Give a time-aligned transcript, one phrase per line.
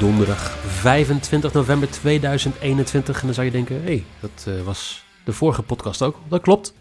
[0.00, 3.20] Donderdag 25 november 2021.
[3.20, 6.16] En dan zou je denken, hé, hey, dat uh, was de vorige podcast ook.
[6.28, 6.74] Dat klopt.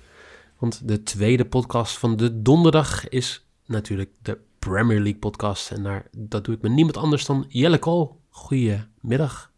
[0.57, 5.71] Want de tweede podcast van de donderdag is natuurlijk de Premier League podcast.
[5.71, 8.21] En daar, dat doe ik met niemand anders dan Jelle Kool.
[8.29, 9.51] Goedemiddag.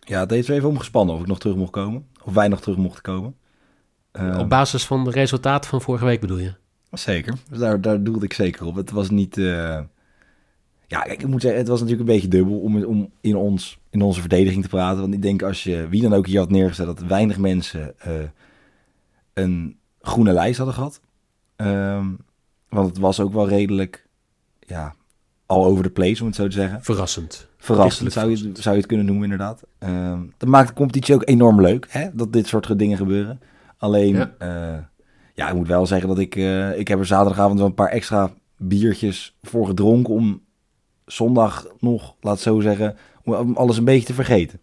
[0.00, 2.06] Ja, heeft even omgespannen of ik nog terug mocht komen.
[2.22, 3.36] Of wij nog terug mochten komen.
[4.12, 6.54] Uh, Op basis van de resultaten van vorige week bedoel je?
[6.90, 7.34] Zeker.
[7.48, 8.74] Dus daar, daar doelde ik zeker op.
[8.74, 9.36] Het was niet...
[9.36, 9.80] Uh,
[10.86, 14.02] ja, ik moet zeggen, het was natuurlijk een beetje dubbel om, om in, ons, in
[14.02, 15.00] onze verdediging te praten.
[15.00, 18.12] Want ik denk als je wie dan ook hier had neergezet, dat weinig mensen uh,
[19.32, 21.00] een groene lijst hadden gehad.
[21.56, 22.18] Um,
[22.68, 24.06] want het was ook wel redelijk,
[24.60, 24.94] ja,
[25.46, 26.82] al over de place, om het zo te zeggen.
[26.82, 27.48] Verrassend.
[27.58, 29.62] Verrassend zou je, zou je het kunnen noemen, inderdaad.
[29.78, 32.08] Um, dat maakt de competitie ook enorm leuk, hè?
[32.12, 33.40] dat dit soort dingen gebeuren.
[33.76, 34.82] Alleen, ja, uh,
[35.34, 37.88] ja ik moet wel zeggen dat ik, uh, ik heb er zaterdagavond wel een paar
[37.88, 40.42] extra biertjes voor gedronken om
[41.06, 44.60] zondag nog, laat zo zeggen, om alles een beetje te vergeten.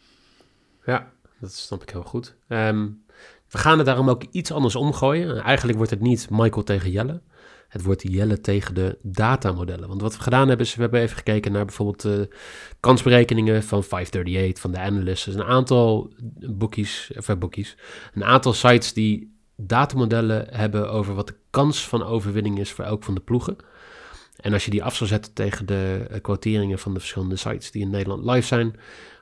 [0.86, 2.36] Ja, dat snap ik heel goed.
[2.48, 3.04] Um,
[3.52, 5.44] we gaan het daarom ook iets anders omgooien.
[5.44, 7.22] Eigenlijk wordt het niet Michael tegen Jelle.
[7.68, 9.88] Het wordt Jelle tegen de datamodellen.
[9.88, 12.36] Want wat we gedaan hebben, is we hebben even gekeken naar bijvoorbeeld de
[12.80, 15.28] kansberekeningen van 538, van de analysts.
[15.28, 16.14] Een aantal
[16.50, 17.78] bookies, of bookies,
[18.14, 23.04] een aantal sites die datamodellen hebben over wat de kans van overwinning is voor elk
[23.04, 23.58] van de ploegen.
[24.42, 27.82] En als je die af zou zetten tegen de quoteringen van de verschillende sites die
[27.82, 28.76] in Nederland live zijn,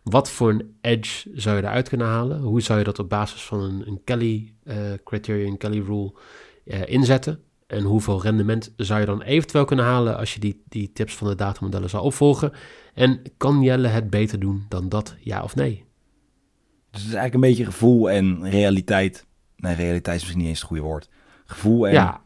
[0.04, 2.42] wat voor een edge zou je eruit kunnen halen?
[2.42, 6.14] Hoe zou je dat op basis van een, een Kelly uh, criterion, Kelly rule
[6.66, 7.40] uh, inzetten?
[7.68, 11.28] En hoeveel rendement zou je dan eventueel kunnen halen als je die, die tips van
[11.28, 12.52] de datamodellen zou opvolgen?
[12.94, 15.86] En kan Jelle het beter doen dan dat, ja of nee?
[16.92, 19.26] Dus het is eigenlijk een beetje gevoel en realiteit.
[19.56, 21.10] Nee, realiteit is misschien niet eens het goede woord.
[21.46, 21.94] Gevoel en...
[21.94, 22.22] Ja,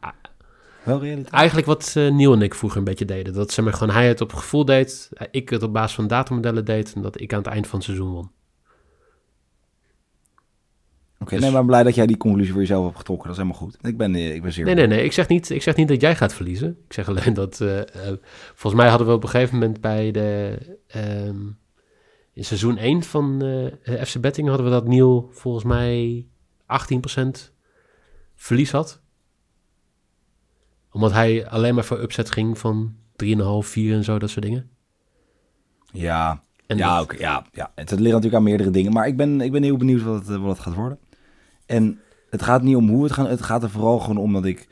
[0.84, 1.34] wel realiteit.
[1.34, 3.34] Eigenlijk wat uh, Neil en ik vroeger een beetje deden.
[3.34, 6.64] Dat zeg maar gewoon hij het op gevoel deed, ik het op basis van datamodellen
[6.64, 8.30] deed en dat ik aan het eind van het seizoen won.
[11.14, 11.40] Oké, okay, dus...
[11.40, 13.28] nee, maar blij dat jij die conclusie voor jezelf hebt getrokken.
[13.28, 13.78] Dat is helemaal goed.
[13.82, 14.64] Ik ben, ik ben zeer...
[14.64, 15.04] Nee, nee, nee.
[15.04, 16.78] Ik zeg, niet, ik zeg niet dat jij gaat verliezen.
[16.86, 17.60] Ik zeg alleen dat...
[17.60, 17.84] Uh, uh,
[18.54, 20.58] volgens mij hadden we op een gegeven moment bij de...
[20.96, 21.58] Um,
[22.32, 26.26] in seizoen 1 van uh, FC Betting hadden we dat Neil volgens mij
[26.62, 27.28] 18%
[28.34, 29.02] verlies had
[30.94, 32.94] omdat hij alleen maar voor upset ging van
[33.24, 34.70] 3,5, 4 en zo, dat soort dingen.
[35.92, 37.72] Ja, en ja, ook, ja, ja.
[37.74, 38.92] Het, het ligt natuurlijk aan meerdere dingen.
[38.92, 40.98] Maar ik ben, ik ben heel benieuwd wat het, wat het gaat worden.
[41.66, 42.00] En
[42.30, 43.28] het gaat niet om hoe het gaat.
[43.28, 44.68] Het gaat er vooral gewoon om dat ik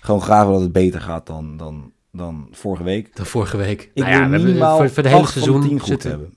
[0.00, 3.16] gewoon graag wil dat het beter gaat dan, dan, dan vorige week.
[3.16, 3.90] Dan vorige week.
[3.94, 6.10] Ik nou ja, wil minimaal voor, voor het hele seizoen goed zitten.
[6.10, 6.36] hebben.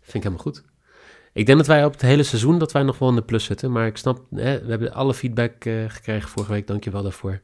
[0.00, 0.64] Vind ik helemaal goed.
[1.32, 3.44] Ik denk dat wij op het hele seizoen dat wij nog wel in de plus
[3.44, 3.72] zitten.
[3.72, 6.66] Maar ik snap, hè, we hebben alle feedback uh, gekregen vorige week.
[6.66, 7.40] Dank je wel daarvoor.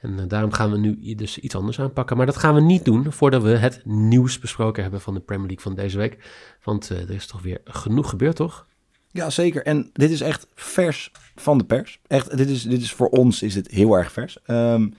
[0.00, 2.16] En uh, daarom gaan we nu dus iets anders aanpakken.
[2.16, 5.46] Maar dat gaan we niet doen voordat we het nieuws besproken hebben van de Premier
[5.46, 6.18] League van deze week.
[6.62, 8.66] Want uh, er is toch weer genoeg gebeurd, toch?
[9.10, 9.62] Ja, zeker.
[9.64, 12.00] En dit is echt vers van de pers.
[12.06, 14.38] Echt, dit is, dit is voor ons is dit heel erg vers.
[14.46, 14.94] Um,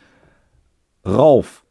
[1.01, 1.63] Ralf.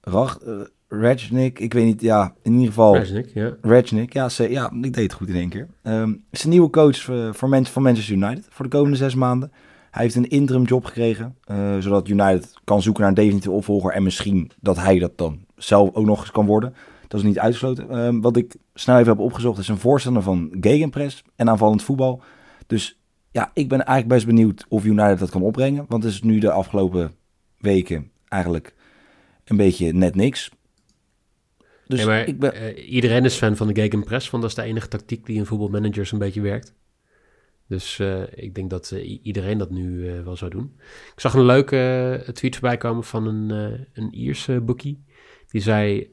[0.00, 2.96] Rach, uh, Rajnik, ik weet niet, ja, in ieder geval.
[2.96, 4.22] Rajnik, ja.
[4.22, 5.68] Ja, ze, ja, ik deed het goed in één keer.
[5.82, 9.52] Um, is een nieuwe coach voor, voor, voor Manchester United voor de komende zes maanden.
[9.90, 13.92] Hij heeft een interim job gekregen, uh, zodat United kan zoeken naar een definitieve opvolger.
[13.92, 16.74] En misschien dat hij dat dan zelf ook nog eens kan worden.
[17.08, 17.86] Dat is niet uitgesloten.
[17.90, 22.22] Uh, wat ik snel even heb opgezocht is een voorstander van gegenpress en aanvallend voetbal.
[22.66, 23.00] Dus
[23.30, 25.84] ja, ik ben eigenlijk best benieuwd of United dat kan opbrengen.
[25.88, 27.12] Want het is nu de afgelopen
[27.58, 28.74] weken eigenlijk
[29.44, 30.50] een beetje net niks.
[31.86, 32.54] Dus maar, ik ben...
[32.54, 35.46] uh, iedereen is fan van de gegenpress, want dat is de enige tactiek die in
[35.46, 36.74] voetbalmanagers een beetje werkt.
[37.70, 40.72] Dus uh, ik denk dat uh, iedereen dat nu uh, wel zou doen.
[41.14, 43.50] Ik zag een leuke tweet voorbij komen van een,
[43.92, 45.04] een Ierse bookie.
[45.48, 46.08] Die zei: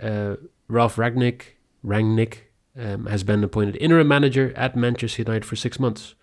[0.67, 1.57] Ralph Ragnick,
[2.77, 6.17] um, has been appointed interim manager at Manchester United for six months.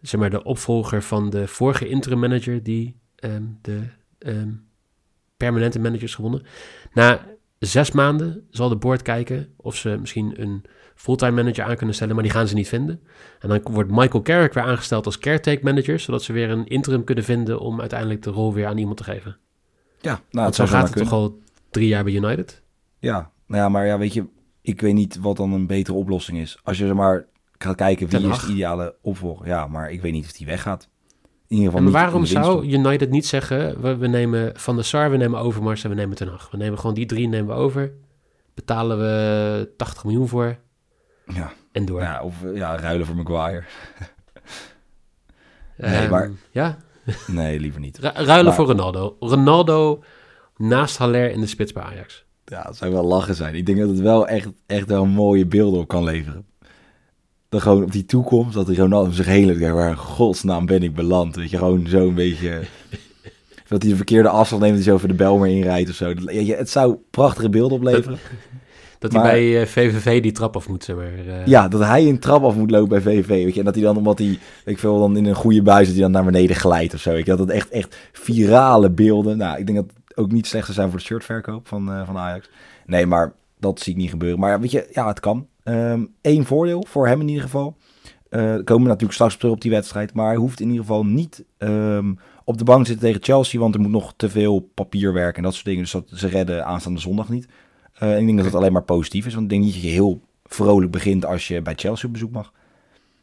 [0.00, 3.82] Zeg maar de opvolger van de vorige interim manager die um, de
[4.18, 4.64] um,
[5.36, 6.42] permanente managers gewonnen.
[6.92, 7.26] Na
[7.58, 10.64] zes maanden zal de board kijken of ze misschien een
[11.02, 13.00] fulltime manager aan kunnen stellen, maar die gaan ze niet vinden.
[13.40, 17.04] En dan wordt Michael Carrick weer aangesteld als caretake manager, zodat ze weer een interim
[17.04, 19.36] kunnen vinden om uiteindelijk de rol weer aan iemand te geven.
[20.00, 21.38] Ja, nou, Want zo gaat het toch al
[21.70, 22.62] drie jaar bij United?
[22.98, 24.24] Ja, nou ja, maar ja, weet je,
[24.60, 26.58] ik weet niet wat dan een betere oplossing is.
[26.62, 27.26] Als je zeg maar
[27.58, 29.46] gaat kijken wie is de ideale opvolger.
[29.46, 30.88] Ja, maar ik weet niet of die weggaat.
[31.48, 32.66] In ieder geval En waarom zou.
[32.66, 36.16] United niet zeggen, we, we nemen Van der Sar, we nemen Overmars en we nemen
[36.16, 36.50] Ten Hag.
[36.50, 37.92] We nemen gewoon die drie nemen we over,
[38.54, 40.58] betalen we 80 miljoen voor
[41.34, 42.00] Ja, en door.
[42.00, 43.62] ja, of ja, ruilen voor Maguire.
[45.76, 46.76] Ehm, nee, maar- Ja,
[47.26, 47.98] Nee, liever niet.
[47.98, 49.16] Ru- ruilen Maar- voor Ronaldo.
[49.20, 50.02] Ronaldo
[50.56, 52.24] naast Haller in de spits bij Ajax.
[52.44, 53.54] Ja, het zou wel lachen zijn.
[53.54, 56.46] Ik denk dat het wel echt, echt wel mooie beelden op kan leveren.
[57.48, 60.94] Dan gewoon op die toekomst, dat Ronaldo zich hele tijd, waar in godsnaam ben ik
[60.94, 61.36] beland?
[61.36, 62.60] Weet je, gewoon zo'n beetje...
[63.68, 66.14] dat hij de verkeerde afstand neemt en zo over de bel maar inrijdt of zo.
[66.14, 68.18] Dat- Het zou prachtige beelden opleveren.
[69.02, 71.04] Dat hij bij eh, VVV die trap af moet, zeg maar.
[71.04, 71.46] eh.
[71.46, 73.28] Ja, dat hij een trap af moet lopen bij VVV.
[73.44, 75.84] Weet je, en dat hij dan, omdat hij, ik veel, dan in een goede bui
[75.84, 77.10] zit, hij dan naar beneden glijdt of zo.
[77.10, 79.36] Weet je, dat het echt, echt virale beelden.
[79.36, 82.06] Nou, ik denk dat het ook niet slecht zou zijn voor de shirtverkoop van, eh,
[82.06, 82.50] van Ajax.
[82.86, 84.38] Nee, maar dat zie ik niet gebeuren.
[84.38, 85.46] Maar weet je, ja, het kan.
[86.22, 87.76] Eén voordeel voor hem in ieder geval.
[88.28, 90.14] Eh komen we natuurlijk straks terug op die wedstrijd.
[90.14, 92.12] Maar hij hoeft in ieder geval niet ehm,
[92.44, 93.60] op de bank te zitten tegen Chelsea.
[93.60, 95.82] Want er moet nog te veel papierwerk en dat soort dingen.
[95.82, 97.46] Dus dat ze redden aanstaande zondag niet.
[98.02, 99.32] Eh, ik denk dat het alleen maar positief is.
[99.32, 102.32] Want ik denk niet dat je heel vrolijk begint als je bij Chelsea op bezoek
[102.32, 102.52] mag.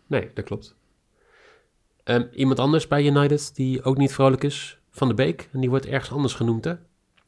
[0.07, 0.75] Nee, dat klopt.
[2.03, 5.49] Ehm, iemand anders bij United die ook niet vrolijk is, Van de Beek.
[5.53, 6.73] En die wordt ergens anders genoemd, hè?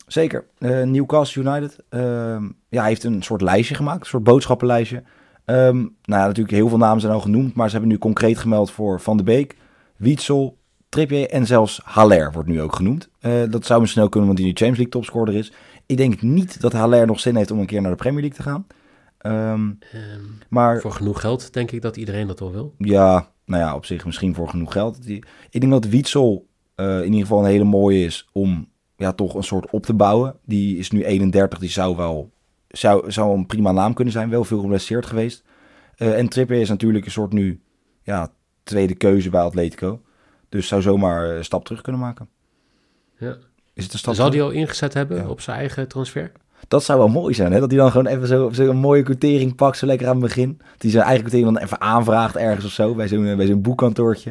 [0.07, 0.45] Zeker.
[0.57, 1.77] Eh, Newcastle United.
[1.89, 3.99] ehm, ja, hij heeft een soort lijstje gemaakt.
[3.99, 5.03] Een soort boodschappenlijstje.
[5.45, 7.55] Ehm, nou ja, natuurlijk heel veel namen zijn al genoemd.
[7.55, 9.55] Maar ze hebben nu concreet gemeld voor Van de Beek,
[9.95, 10.57] Wietsel,
[10.89, 13.09] Trippier en zelfs Haller wordt nu ook genoemd.
[13.19, 15.51] Eh, dat zou misschien ook kunnen, want hij nu Champions League topscorer is.
[15.91, 18.37] Ik denk niet dat Haller nog zin heeft om een keer naar de Premier League
[18.37, 18.67] te gaan.
[19.17, 22.75] Ehm, Ehm, maar voor genoeg geld denk ik dat iedereen dat wel wil.
[22.77, 25.03] Ja, nou ja, op zich misschien voor genoeg geld.
[25.03, 29.11] Die, ik denk dat Wietsel eh, in ieder geval een hele mooie is om ja,
[29.11, 30.35] toch een soort op te bouwen.
[30.45, 32.31] Die is nu 31, die zou wel
[32.67, 34.29] zou, zou een prima naam kunnen zijn.
[34.29, 35.43] Wel veel geblesseerd geweest.
[35.95, 37.61] Eh, en Trippier is natuurlijk een soort nu
[38.03, 38.31] ja,
[38.63, 40.01] tweede keuze bij Atletico.
[40.49, 42.29] Dus zou zomaar een stap terug kunnen maken.
[43.17, 43.37] Ja.
[43.81, 45.27] Is het een stap Zal die al ingezet hebben Ja.
[45.27, 46.31] op zijn eigen transfer?
[46.67, 47.59] Dat zou wel mooi zijn, hè?
[47.59, 50.23] Dat hij dan gewoon even zo, zo een mooie quotering pakt, zo lekker aan het
[50.23, 50.57] begin.
[50.57, 53.61] Dat hij zijn eigen quotering dan even aanvraagt ergens of zo, bij zo'n bij zo'n
[53.61, 54.29] boekkantoortje.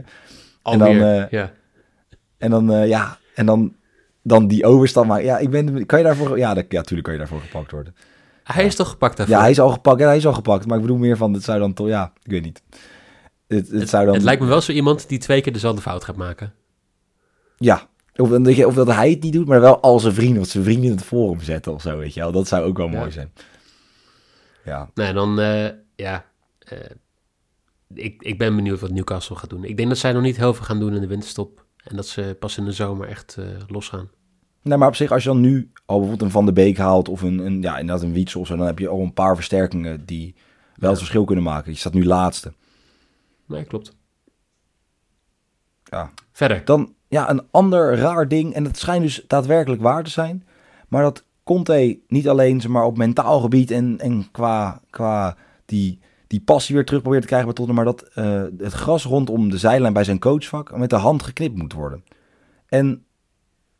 [0.62, 1.52] En dan, Alweer, eh, ja.
[2.38, 3.74] En dan, eh, ja, en dan,
[4.22, 5.24] dan die overstap maken.
[5.24, 7.94] Ja, ik ben, kan je daarvoor, ja, dat, ja, tuurlijk kan je daarvoor gepakt worden.
[8.44, 9.34] Hij is toch gepakt daarvoor?
[9.36, 10.66] Ja, hij is al gepakt, ja, hij is al gepakt.
[10.66, 12.62] Maar ik bedoel meer van, het zou dan toch, ja, ik weet niet.
[13.46, 16.04] Het, het, zou dan, Het lijkt me wel zo iemand die twee keer dezelfde fout
[16.04, 16.52] gaat maken.
[17.56, 17.88] Ja,
[18.20, 20.84] of, of dat hij het niet doet, maar wel al zijn vrienden, of zijn vrienden
[20.84, 22.32] in het forum zetten of zo, weet je wel.
[22.32, 22.98] Dat zou ook wel Ja.
[22.98, 23.32] mooi zijn.
[24.64, 26.24] Ja, Nee, dan, eh, ja,
[26.58, 26.78] eh,
[27.94, 29.64] ik, ik ben benieuwd wat Newcastle gaat doen.
[29.64, 31.64] Ik denk dat zij nog niet heel veel gaan doen in de winterstop.
[31.84, 34.10] En dat ze pas in de zomer echt eh losgaan.
[34.62, 37.08] Nee, maar op zich, als je dan nu al bijvoorbeeld een Van de Beek haalt
[37.08, 39.34] of een, een ja, inderdaad een Wietsel of zo, dan heb je al een paar
[39.34, 40.34] versterkingen die
[40.76, 41.72] wel het verschil kunnen maken.
[41.72, 42.52] Je staat nu laatste.
[43.46, 43.96] Nee, klopt.
[45.84, 46.10] Ja.
[46.32, 46.64] Verder.
[46.64, 50.44] Dan, ja, een ander raar ding, en het schijnt dus daadwerkelijk waar te zijn,
[50.88, 56.40] maar dat Conte niet alleen maar, op mentaal gebied en, en qua, qua die, die
[56.40, 59.58] passie weer terug probeert te krijgen bij Tottenham, maar dat eh, het gras rondom de
[59.58, 62.04] zijlijn bij zijn coachvak met de hand geknipt moet worden.
[62.66, 63.04] En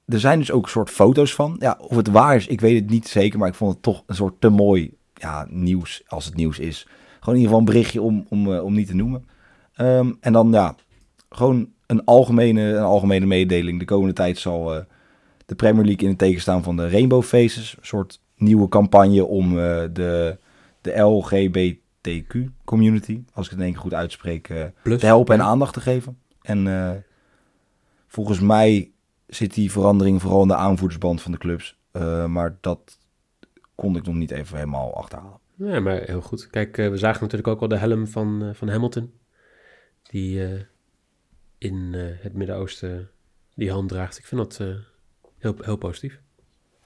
[0.07, 1.57] er zijn dus ook soort foto's van.
[1.59, 4.03] Ja, of het waar is, ik weet het niet zeker, maar ik vond het toch
[4.07, 6.87] een soort te mooi ja, nieuws, als het nieuws is.
[7.21, 9.25] Gewoon in ieder geval een berichtje om, om, eh, om niet te noemen.
[9.75, 10.75] Ehm, en dan ja,
[11.29, 13.79] gewoon een algemene, een algemene mededeling.
[13.79, 14.83] De komende tijd zal eh,
[15.47, 17.77] de Premier League in het teken staan van de Rainbow Faces.
[17.79, 20.39] Een soort nieuwe campagne om eh, de,
[20.81, 25.01] de LGBTQ community, als ik het in één keer goed uitspreek, eh, Plus.
[25.01, 26.19] te helpen en aandacht te geven.
[26.43, 27.05] En
[28.07, 28.91] volgens mij
[29.27, 31.79] zit die verandering vooral in de aanvoerdersband van de clubs.
[32.27, 32.99] Maar dat
[33.75, 35.39] kon ik nog niet even helemaal achterhalen.
[35.55, 36.51] Ja, maar heel goed.
[36.51, 39.13] Kijk, we zagen natuurlijk ook al de helm van, van Hamilton.
[40.03, 40.43] Die
[41.61, 43.11] in eh, het Midden-Oosten
[43.55, 44.19] die hand draagt.
[44.19, 44.75] Ik vind dat eh,
[45.39, 46.21] heel, heel positief.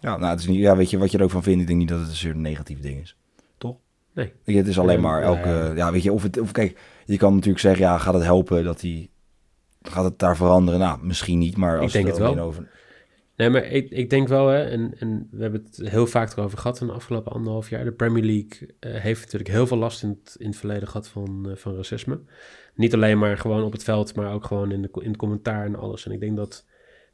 [0.01, 1.61] Ja, nou, het is niet, ja, weet je wat je er ook van vindt?
[1.61, 3.17] Ik denk niet dat het een zeer negatief ding is.
[3.59, 3.77] Toch?
[4.13, 4.33] Nee.
[4.45, 5.49] Je, het is alleen Ja, maar elke...
[5.49, 5.73] ja.
[5.75, 6.41] Ja, weet je, of het...
[6.41, 9.09] Of, kijk, je kan natuurlijk zeggen, ja, gaat het helpen dat hij...
[9.83, 10.81] Gaat het daar veranderen?
[10.81, 12.27] Nou, misschien niet, maar als denk het wel.
[12.27, 12.71] alleen Over,
[13.37, 16.59] Nee, maar ik, ik denk wel, hè, en, en we hebben het heel vaak erover
[16.59, 17.85] gehad in de afgelopen anderhalf jaar.
[17.85, 21.09] De Premier League eh, heeft natuurlijk heel veel last in het, in het verleden gehad
[21.09, 22.21] van, eh, van racisme.
[22.75, 25.65] Niet alleen maar gewoon op het veld, maar ook gewoon in de, in het commentaar
[25.65, 26.07] en alles.
[26.07, 26.67] En ik denk dat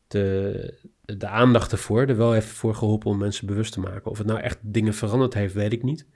[0.06, 0.74] de,
[1.04, 4.10] de aandacht ervoor er wel even voor geholpen om mensen bewust te maken.
[4.10, 6.06] Of het nou echt dingen veranderd heeft, weet ik niet.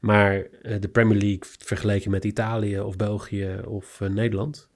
[0.00, 4.72] Maar eh, de Premier League vergeleken met Italië of België of Nederland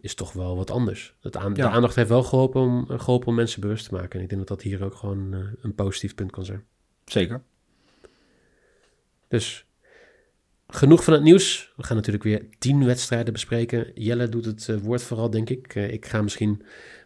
[0.00, 1.14] is toch wel wat anders.
[1.20, 4.18] Het aan, De aandacht heeft wel geholpen om, geholpen om mensen bewust te maken.
[4.18, 6.64] En ik denk dat dat hier ook gewoon eh, een positief punt kan zijn.
[7.04, 7.42] Zeker.
[9.28, 9.66] Dus
[10.68, 11.72] genoeg van het nieuws.
[11.76, 13.90] We gaan natuurlijk weer tien wedstrijden bespreken.
[13.94, 15.74] Jelle doet het eh, woord vooral, denk ik.
[15.74, 16.62] Eh, ik ga misschien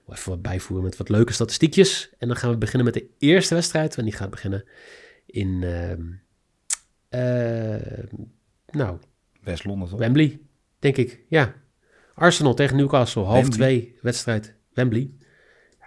[0.07, 2.11] wel even wat bijvoeren met wat leuke statistiekjes.
[2.19, 3.97] En dan gaan we beginnen met de eerste wedstrijd.
[3.97, 4.65] En die gaat beginnen
[5.27, 5.63] in...
[5.63, 6.03] ehm,
[7.09, 8.05] eh,
[8.71, 8.99] nou,
[9.41, 9.99] West-Londen toch?
[9.99, 10.41] Wembley,
[10.79, 11.25] denk ik.
[11.29, 11.55] Ja.
[12.15, 13.57] Arsenal tegen Newcastle, half Wembley.
[13.59, 14.55] twee wedstrijd.
[14.75, 15.11] Wembley.
[15.81, 15.87] Ja.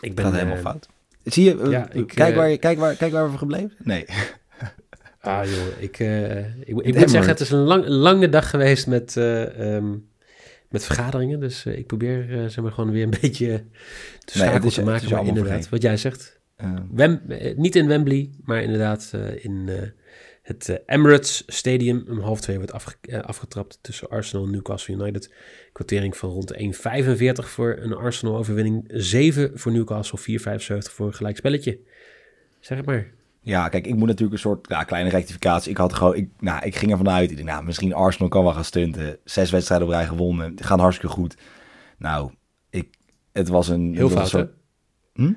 [0.00, 0.88] Ik ben Gaat helemaal eh, fout.
[1.24, 3.72] Zie je, eh, ja, ik, kijk, eh, waar, je- kijk, waar, kijk waar we gebleven?
[3.82, 4.04] Nee.
[5.20, 8.86] Ah joh, ik, eh, ik, ik moet zeggen, het is een lang, lange dag geweest
[8.86, 9.90] met, eh, ehm,
[10.68, 11.40] met vergaderingen.
[11.40, 13.64] Dus eh, ik probeer eh, zeg maar gewoon weer een beetje
[14.24, 15.10] te schakelen te maken.
[15.10, 16.40] Maar inderdaad, wat jij zegt.
[16.56, 19.74] Eh, Wem, eh, niet in Wembley, maar inderdaad eh, in eh,
[20.46, 22.04] het eh, Emirates Stadium.
[22.08, 25.32] Om half twee wordt afge- eh, afgetrapt tussen Arsenal en Newcastle United.
[25.72, 28.84] Quotering van rond 1,45 voor een Arsenal-overwinning.
[28.88, 31.78] 7 voor Newcastle, 4,75 voor een gelijkspelletje.
[32.60, 33.06] Zeg het maar.
[33.40, 35.70] ja, kijk, ik moet natuurlijk een soort ja, kleine rectificatie.
[35.70, 37.30] Ik had gewoon, ik, nou, ik ging ervan uit.
[37.30, 39.18] Ik dacht, nou, misschien Arsenal kan wel gaan stunten.
[39.24, 40.54] Zes wedstrijden op rij gewonnen.
[40.54, 41.36] Die gaan hartstikke goed.
[41.98, 42.30] Nou,
[42.70, 42.88] ik,
[43.32, 44.50] het was een, Heel fout, soort,
[45.14, 45.32] Hm?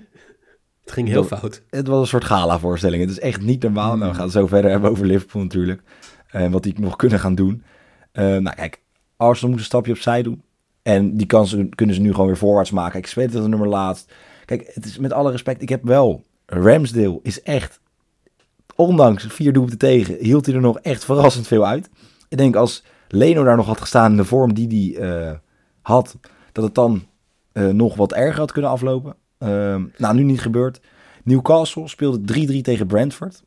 [0.89, 1.61] Het ging heel Dat- fout.
[1.69, 3.01] het was een soort gala-voorstelling.
[3.01, 3.97] Het is echt niet normaal.
[3.97, 5.81] Nou, we gaan het zo verder hebben over Liverpool natuurlijk.
[6.27, 7.63] En wat die nog kunnen gaan doen.
[8.11, 8.81] Eh, nou, kijk,
[9.17, 10.41] Arsenal moet een stapje opzij doen.
[10.81, 12.99] En die kansen kunnen ze nu gewoon weer voorwaarts maken.
[12.99, 14.13] Ik weet het nummer laatst.
[14.45, 15.61] Kijk, het is met alle respect.
[15.61, 16.23] Ik heb wel.
[16.45, 17.79] Ramsdale is echt.
[18.75, 20.15] Ondanks vier doelpunten tegen.
[20.19, 21.89] hield hij er nog echt verrassend veel uit.
[22.29, 25.37] Ik denk als Leno daar nog had gestaan in de vorm die hij eh,
[25.81, 26.17] had.
[26.51, 27.05] dat het dan
[27.51, 29.15] eh, nog wat erger had kunnen aflopen.
[29.39, 30.81] Ehm, nou, nu niet gebeurd.
[31.23, 33.43] Newcastle speelde 3-3 tegen Brentford.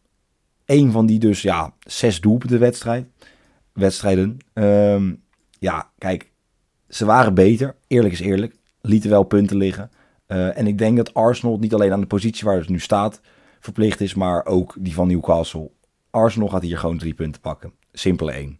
[0.66, 3.06] Eén van die dus, ja, zes doelpunten wedstrijd.
[3.72, 4.36] wedstrijden.
[4.52, 5.14] Ehm,
[5.58, 6.30] ja, kijk,
[6.88, 7.76] ze waren beter.
[7.86, 8.56] Eerlijk is eerlijk.
[8.80, 9.90] Lieten wel punten liggen.
[10.26, 13.20] Eh, en ik denk dat Arsenal niet alleen aan de positie waar het nu staat
[13.60, 15.70] verplicht is, maar ook die van Newcastle.
[16.10, 17.72] Arsenal gaat hier gewoon drie punten pakken.
[17.92, 18.58] Simpele één.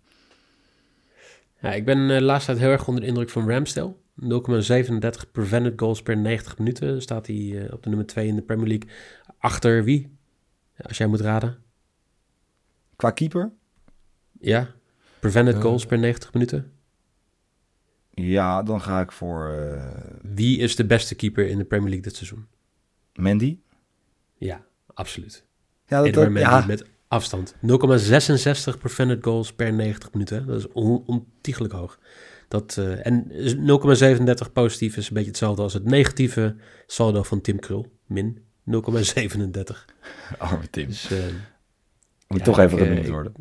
[1.61, 3.95] Ja, ik ben laatste tijd heel erg onder de indruk van Ramsdale.
[4.21, 7.03] 0,37 prevented goals per 90 minuten.
[7.03, 8.89] Staat hij eh, op de nummer 2 in de Premier League.
[9.39, 10.17] Achter wie?
[10.77, 11.59] Als jij moet raden.
[12.97, 13.53] Qua keeper?
[14.41, 14.71] Ja,
[15.21, 15.61] prevented Eh.
[15.61, 16.73] goals per 90 minuten.
[18.11, 19.87] Ja, dan ga ik voor eh,
[20.23, 22.47] Wie is de beste keeper in de Premier League dit seizoen?
[23.15, 23.59] Mandy.
[24.39, 24.65] Ja,
[24.95, 25.45] absoluut.
[25.87, 27.55] Ja, dat, Mendy ja, met afstand.
[27.55, 30.47] 0,66 prevented goals per 90 minuten.
[30.47, 31.99] Dat is on ontiegelijk hoog.
[32.53, 36.57] Dat, eh, en 0,37 positief is een beetje hetzelfde als het negatieve
[36.87, 37.93] saldo van Tim Krul.
[38.07, 39.85] Min 0,37.
[40.39, 40.87] arme Tim.
[40.87, 41.19] Dus, eh,
[42.29, 43.33] Moet ja, toch even eh, genoemd worden.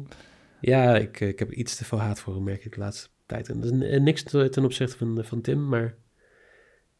[0.61, 3.49] Ja, ik, ik heb iets te veel haat voor hem, merk ik de laatste tijd.
[3.49, 5.95] En dat is niks te- ten opzichte van, van Tim, maar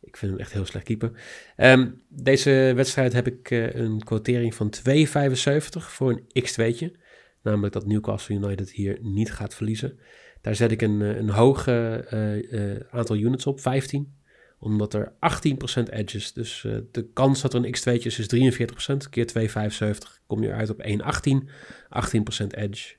[0.02, 1.12] ik vind hem echt heel slecht keeper.
[1.56, 7.00] Ehm, deze wedstrijd heb ik een quotering van 2,75 voor een x2'tje.
[7.44, 10.00] Namelijk dat Newcastle United hier niet gaat verliezen.
[10.42, 14.14] Daar zet ik een, eh, een hoog eh, eh, aantal units op, 15.
[14.60, 16.34] Omdat er 18% edge is.
[16.34, 19.10] Dus de kans dat er een x2'tje is, is 43%.
[19.10, 21.50] Keer 2,75 kom je uit op 1,18.
[21.90, 22.96] 18% edge.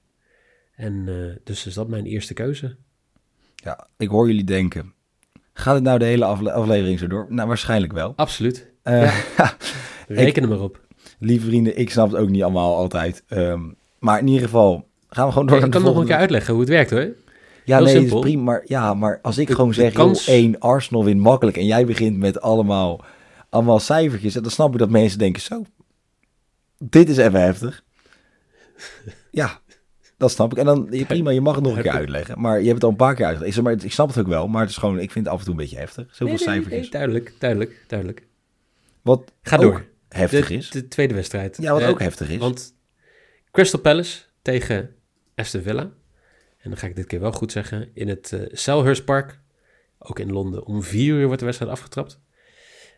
[0.74, 1.04] En
[1.44, 2.76] dus is dat mijn eerste keuze.
[3.54, 4.94] Ja, ik hoor jullie denken.
[5.52, 7.26] Gaat het nou de hele afle- aflevering zo door?
[7.28, 8.12] Nou, waarschijnlijk wel.
[8.16, 8.70] Absoluut.
[8.82, 9.18] Eh,
[10.08, 10.80] Reken er maar op.
[11.18, 13.24] lieve vrienden, ik snap het ook niet allemaal altijd.
[13.26, 13.70] Ehm,
[14.02, 16.60] maar in ieder geval gaan we gewoon door ik kan nog een keer uitleggen hoe
[16.62, 17.14] het werkt hoor.
[17.64, 18.16] Ja, heel nee, simpel.
[18.16, 18.42] is prima.
[18.42, 21.66] Maar, ja, maar als ik De- gewoon zeg, kans- joh, één Arsenal wint makkelijk en
[21.66, 23.04] jij begint met allemaal,
[23.48, 25.64] allemaal cijfertjes, dan snap ik dat mensen denken, zo,
[26.78, 27.82] dit is even heftig.
[29.30, 29.60] Ja,
[30.16, 30.58] dat snap ik.
[30.58, 32.40] En dan, prima, je mag het nog een keer uitleggen.
[32.40, 33.56] Maar je hebt het al een paar keer uitgelegd.
[33.56, 35.34] Ik, zeg maar, ik snap het ook wel, maar het is gewoon, ik vind het
[35.34, 36.06] af en toe een beetje heftig.
[36.10, 36.90] Zoveel Nee, nee, nee, cijfertjes.
[36.90, 38.26] duidelijk, duidelijk, duidelijk.
[39.02, 39.84] Wat Ga ook door.
[40.08, 40.70] heftig de, is.
[40.70, 41.56] de tweede wedstrijd.
[41.60, 42.38] Ja, wat Eh, ook heftig is.
[42.38, 42.74] Want
[43.52, 44.94] Crystal Palace tegen
[45.34, 45.82] Aston Villa.
[46.58, 47.90] En dan ga ik dit keer wel goed zeggen.
[47.94, 49.40] In het eh Selhurst Park.
[49.98, 50.64] Ook in Londen.
[50.64, 52.20] Om vier uur wordt de wedstrijd afgetrapt.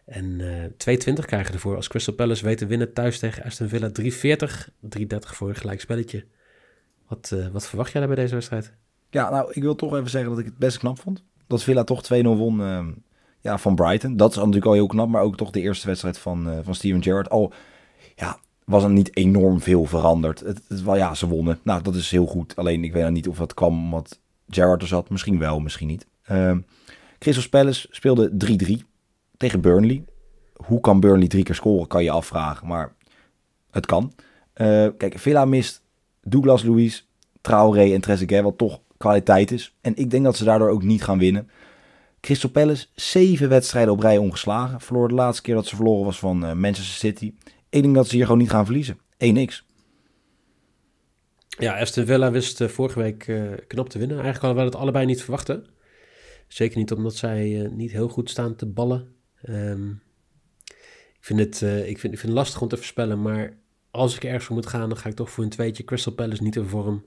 [0.04, 0.40] En
[0.86, 3.90] eh 2,20 krijgen ervoor als Crystal Palace weet te winnen thuis tegen Aston Villa.
[4.00, 4.68] 3,40.
[4.98, 6.24] 3,30 voor een gelijk spelletje.
[7.08, 8.72] Wat, eh, wat verwacht jij daar bij deze wedstrijd?
[9.10, 11.24] Ja, nou, ik wil toch even zeggen dat ik het best knap vond.
[11.46, 12.92] Dat Villa toch 2-0 won ehm,
[13.40, 14.16] ja, van Brighton.
[14.16, 17.02] Dat is natuurlijk al heel knap, maar ook toch de eerste wedstrijd van, van Steven
[17.02, 17.30] Gerrard.
[17.30, 17.52] Al
[18.16, 20.40] ja, was er niet enorm veel veranderd.
[20.40, 21.58] Het, het, wel, ja, ze wonnen.
[21.62, 22.56] Nou, dat is heel goed.
[22.56, 25.10] Alleen ik weet niet of dat kwam omdat Gerrard er zat.
[25.10, 26.06] Misschien wel, misschien niet.
[26.24, 26.58] Ehm
[27.24, 28.30] Crystal Palace speelde
[28.80, 28.84] 3-3.
[29.36, 30.04] tegen Burnley.
[30.54, 32.66] Hoe kan Burnley drie keer scoren, kan je afvragen.
[32.66, 32.92] Maar
[33.70, 34.12] het kan.
[34.56, 35.82] Uh, kijk, Villa mist
[36.22, 37.02] Douglas Luiz,
[37.40, 39.74] Traoré en Trezeguet, wat toch kwaliteit is.
[39.80, 41.50] En ik denk dat ze daardoor ook niet gaan winnen.
[42.20, 44.80] Crystal Palace, zeven wedstrijden op rij ongeslagen.
[44.80, 47.34] Verloor de laatste keer dat ze verloren was van uh, Manchester City.
[47.74, 48.98] Ik denk dat ze hier gewoon niet gaan verliezen.
[48.98, 49.62] 1x.
[51.48, 54.16] Ja, Aston Villa wist uh, vorige week uh, knap te winnen.
[54.16, 55.66] Eigenlijk hadden we het allebei niet verwachten.
[56.48, 59.14] Zeker niet omdat zij niet heel goed staan te ballen.
[59.48, 60.02] Um,
[61.18, 63.58] ik, vind het, ik, vind, ik vind lastig om te voorspellen, maar
[63.90, 65.84] als ik ergens voor moet gaan, dan ga ik toch voor een tweetje.
[65.84, 67.06] Crystal Palace niet in vorm.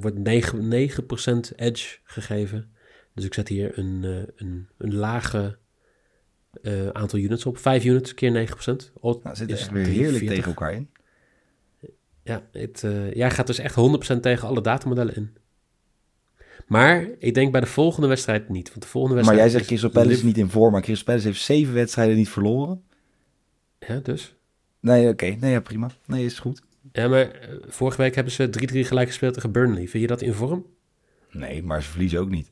[0.00, 2.72] wordt 9%, 9% edge gegeven.
[3.14, 4.02] Dus ik zet hier een,
[4.36, 5.58] een, een lage
[6.62, 7.58] uh, aantal units op.
[7.58, 8.92] 5 units keer 9%.
[9.00, 10.90] Odd nou, zit echt weer heerlijk tegen elkaar in.
[12.22, 13.76] Ja, het, uh, jij gaat dus echt
[14.16, 15.36] 100% tegen alle datamodellen in.
[16.66, 18.68] Maar ik denk bij de volgende wedstrijd niet.
[18.68, 20.72] Want de volgende wedstrijd maar jij zegt Crystal Palace is niet in vorm.
[20.72, 22.82] Maar Crystal Palace heeft zeven wedstrijden niet verloren.
[23.78, 24.34] Ja, dus?
[24.80, 25.10] Nee, oké.
[25.10, 25.38] Okay.
[25.40, 25.90] Nee, ja, prima.
[26.06, 26.62] Nee, is goed.
[26.92, 29.88] Ja, maar vorige week hebben ze 3-3 gelijk gespeeld tegen Burnley.
[29.88, 30.66] Vind je dat in vorm?
[31.30, 32.50] Nee, maar ze verliezen ook niet.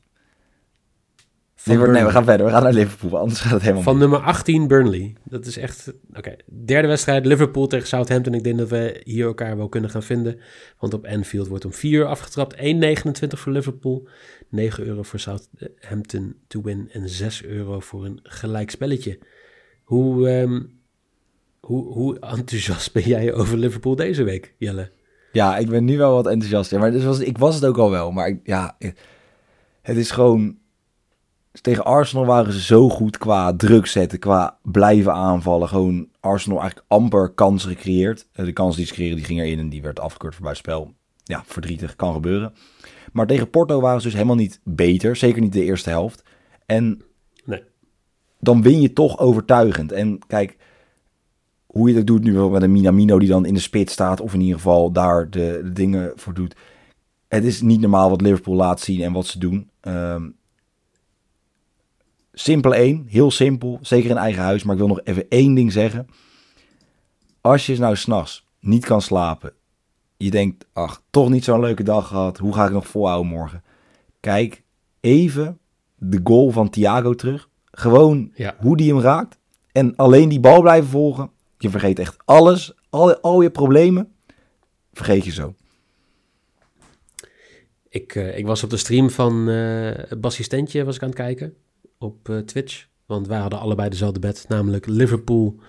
[1.63, 2.45] Nee, we gaan verder.
[2.45, 5.15] We gaan naar Liverpool, anders gaat het helemaal Van nummer 18 Burnley.
[5.23, 5.93] Dat is echt...
[6.13, 6.35] Oké,
[6.65, 8.33] derde wedstrijd Liverpool tegen Southampton.
[8.33, 10.39] Ik denk dat we hier elkaar wel kunnen gaan vinden.
[10.79, 12.55] Want op Anfield wordt om 4 uur afgetrapt.
[12.55, 12.61] 1,29
[13.27, 14.07] voor Liverpool.
[14.49, 16.89] 9 euro voor Southampton to win.
[16.91, 19.19] En 6 euro voor een gelijk spelletje.
[19.83, 20.79] Hoe, um,
[21.59, 24.91] hoe, hoe enthousiast ben jij over Liverpool deze week, Jelle?
[25.31, 26.71] Ja, ik ben nu wel wat enthousiast.
[26.71, 28.11] Ja, maar dus was, ik was het ook al wel.
[28.11, 28.77] Maar ik, ja,
[29.81, 30.57] het is gewoon
[31.57, 35.67] dus tegen Arsenal waren ze zo goed qua druk zetten, qua blijven aanvallen.
[35.67, 38.27] Gewoon Arsenal eigenlijk amper kansen gecreëerd.
[38.31, 40.93] Eh, de kans die ze creëren, die ging erin en die werd afgekeurd voor buitenspel.
[41.23, 42.53] Ja, verdrietig, kan gebeuren.
[43.11, 45.15] Maar tegen Porto waren ze dus helemaal niet beter.
[45.15, 46.23] Zeker niet de eerste helft.
[46.65, 47.01] En
[47.45, 47.63] nee.
[48.39, 49.91] dan win je toch overtuigend.
[49.91, 50.57] En kijk,
[51.65, 54.21] hoe je dat doet nu met een Minamino die dan in de spits staat.
[54.21, 56.55] Of in ieder geval daar de, de dingen voor doet.
[57.27, 59.69] Het is niet normaal wat Liverpool laat zien en wat ze doen.
[59.81, 60.35] Um,
[62.39, 64.63] Simpel één, heel simpel, zeker in eigen huis.
[64.63, 66.07] Maar ik wil nog even één ding zeggen.
[67.41, 69.53] Als je nou s'nachts niet kan slapen,
[70.17, 73.63] je denkt, ach, toch niet zo'n leuke dag gehad, hoe ga ik nog volhouden morgen?
[74.19, 74.63] Kijk
[74.99, 75.59] even
[75.95, 77.49] de goal van Thiago terug.
[77.71, 79.37] Gewoon hoe die hem raakt.
[79.71, 81.29] En alleen die bal blijven volgen.
[81.57, 84.11] Je vergeet echt alles, al, al je problemen,
[84.93, 85.55] vergeet je zo.
[87.89, 91.55] Ik, uh, ik was op de stream van uh, Bassistentje was ik aan het kijken
[91.97, 92.87] op uh, Twitch.
[93.05, 95.59] Want wij hadden allebei dezelfde bed, namelijk Liverpool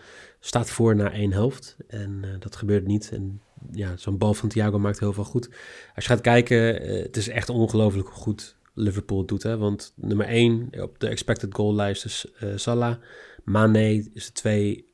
[0.40, 1.76] staat voor na één helft.
[1.86, 3.10] En uh, dat gebeurt niet.
[3.12, 3.40] En
[3.72, 5.48] ja, zo'n bal van Thiago maakt heel veel goed.
[5.94, 9.42] Als je gaat kijken, uh, het is echt ongelooflijk goed Liverpool doet.
[9.42, 9.56] Hè?
[9.56, 12.96] Want nummer 1 op de expected goal lijst is uh, Salah.
[13.44, 14.86] Mane is de 2.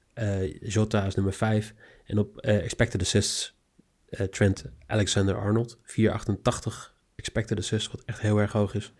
[0.61, 1.75] Jota is nummer 5.
[2.05, 3.55] En op expected assists
[4.31, 5.79] Trent Alexander-Arnold.
[5.79, 8.93] 4,88 expected assists, wat echt heel erg hoog is.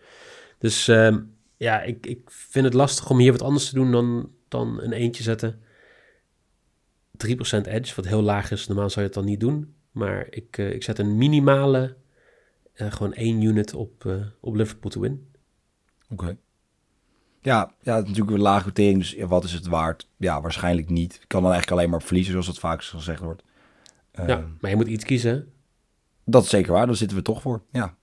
[0.57, 1.19] Dus ehm,
[1.57, 4.91] ja, ik, ik vind het lastig om hier wat anders te doen dan, dan een
[4.91, 5.61] eentje zetten.
[7.27, 8.67] 3% edge, wat heel laag is.
[8.67, 9.73] Normaal zou je het dan niet doen.
[9.91, 11.95] Maar ik, uh, ik zet een minimale,
[12.75, 15.31] uh, gewoon één unit op, uh, op Liverpool to win.
[16.09, 16.23] Oké.
[16.23, 16.37] Okay.
[17.41, 20.09] Ja, ja, natuurlijk een lage quotering, dus wat is het waard?
[20.17, 21.13] Ja, waarschijnlijk niet.
[21.13, 23.43] Ik kan dan eigenlijk alleen maar verliezen, zoals dat vaak gezegd wordt.
[24.11, 25.53] ja, maar je moet iets kiezen.
[26.23, 27.95] Dat is zeker waar, daar zitten we toch voor, ja.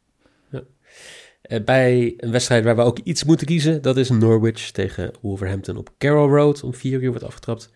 [1.42, 5.76] Eh, bij een wedstrijd waar we ook iets moeten kiezen, dat is Norwich tegen Wolverhampton
[5.76, 6.62] op Carroll Road.
[6.62, 7.70] Om 4 uur wordt afgetrapt.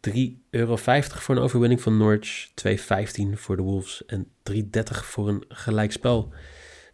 [0.00, 0.12] 3,50
[0.50, 6.32] euro voor een overwinning van Norwich, 2,15 voor de Wolves en 3,30 voor een gelijkspel.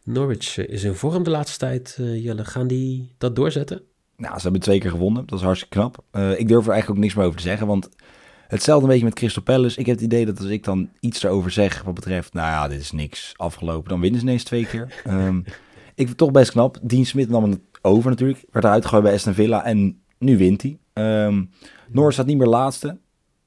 [0.05, 1.97] Norwich eh, is in vorm de laatste tijd.
[2.01, 3.83] Uh, Jelle, gaan die dat doorzetten?
[4.17, 5.27] Nou, ze hebben twee keer gewonnen.
[5.27, 6.05] Dat is hartstikke knap.
[6.13, 7.89] Uh, ik durf er eigenlijk ook niks meer over te zeggen, want
[8.49, 9.79] hetzelfde een beetje met Crystal Palace.
[9.79, 12.69] Ik heb het idee dat als ik dan iets erover zeg wat betreft, nou ja,
[12.69, 15.03] dit is niks afgelopen, dan winnen ze ineens twee keer.
[15.09, 15.45] Um,
[16.03, 16.79] ik vind toch best knap.
[16.83, 18.45] Dean Smith nam het over natuurlijk.
[18.51, 20.79] Werd eruit gegooid bij Aston Villa en nu wint hij.
[21.27, 21.51] Um,
[21.89, 22.99] Norris staat niet meer laatste.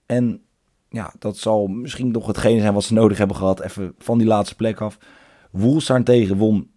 [0.05, 0.41] En
[0.89, 3.61] ja, dat zal misschien nog hetgene zijn wat ze nodig hebben gehad.
[3.61, 4.97] Even van die laatste plek af.
[5.51, 6.69] Wolves daarentegen won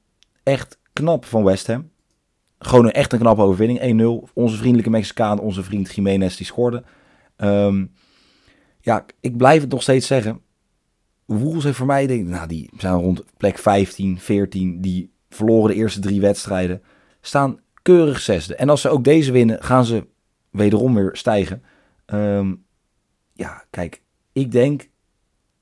[0.43, 1.91] echt knap van West Ham.
[2.59, 4.01] Gewoon echt een knappe overwinning.
[4.29, 4.33] 1-0.
[4.35, 6.83] Onze vriendelijke Mexicaan, onze vriend Jiménez, die scoorde.
[7.37, 7.93] Um,
[8.81, 10.41] ja, ik blijf het nog steeds zeggen.
[11.25, 14.81] Wolves heeft voor mij, denk nou, die zijn rond plek 15, 14.
[14.81, 16.83] Die verloren de eerste drie wedstrijden.
[17.21, 18.55] Staan keurig zesde.
[18.55, 20.07] En als ze ook deze winnen, gaan ze
[20.51, 21.63] wederom weer stijgen.
[22.07, 22.65] Um,
[23.33, 24.89] ja, kijk, ik denk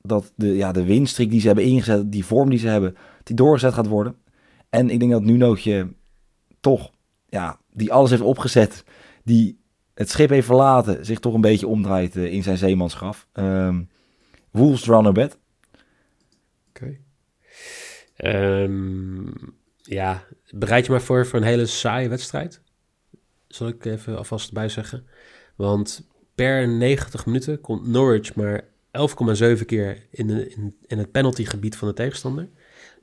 [0.03, 3.37] dat de, ja, de winstreek die ze hebben ingezet, die vorm die ze hebben, die
[3.37, 4.17] doorgezet gaat worden.
[4.71, 5.93] En ik denk dat nu Nunootje
[6.61, 6.91] toch,
[7.29, 8.85] ja, die alles heeft opgezet,
[9.25, 9.59] die
[9.95, 13.29] het schip heeft verlaten, zich toch een beetje omdraait in zijn zeemansgraf.
[13.33, 13.89] Um,
[14.51, 15.39] Wolves runner bed.
[18.17, 19.27] Ehm,
[19.83, 22.61] ja, bereid je maar voor voor een hele saaie wedstrijd.
[23.49, 25.07] Zal ik even alvast bij zeggen.
[25.57, 30.31] Want per 90 minuten komt Norwich maar 11,7 keer in,
[30.87, 32.49] in het penaltygebied van de tegenstander.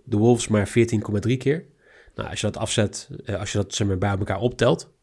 [0.04, 1.66] De Wolves maar 14,3 keer.
[2.16, 4.94] Nou, als je dat afzet, eh, als je dat zeg maar, bij elkaar optelt,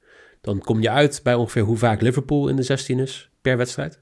[0.40, 4.00] dan kom je uit bij ongeveer hoe vaak Liverpool in de 16 is per wedstrijd.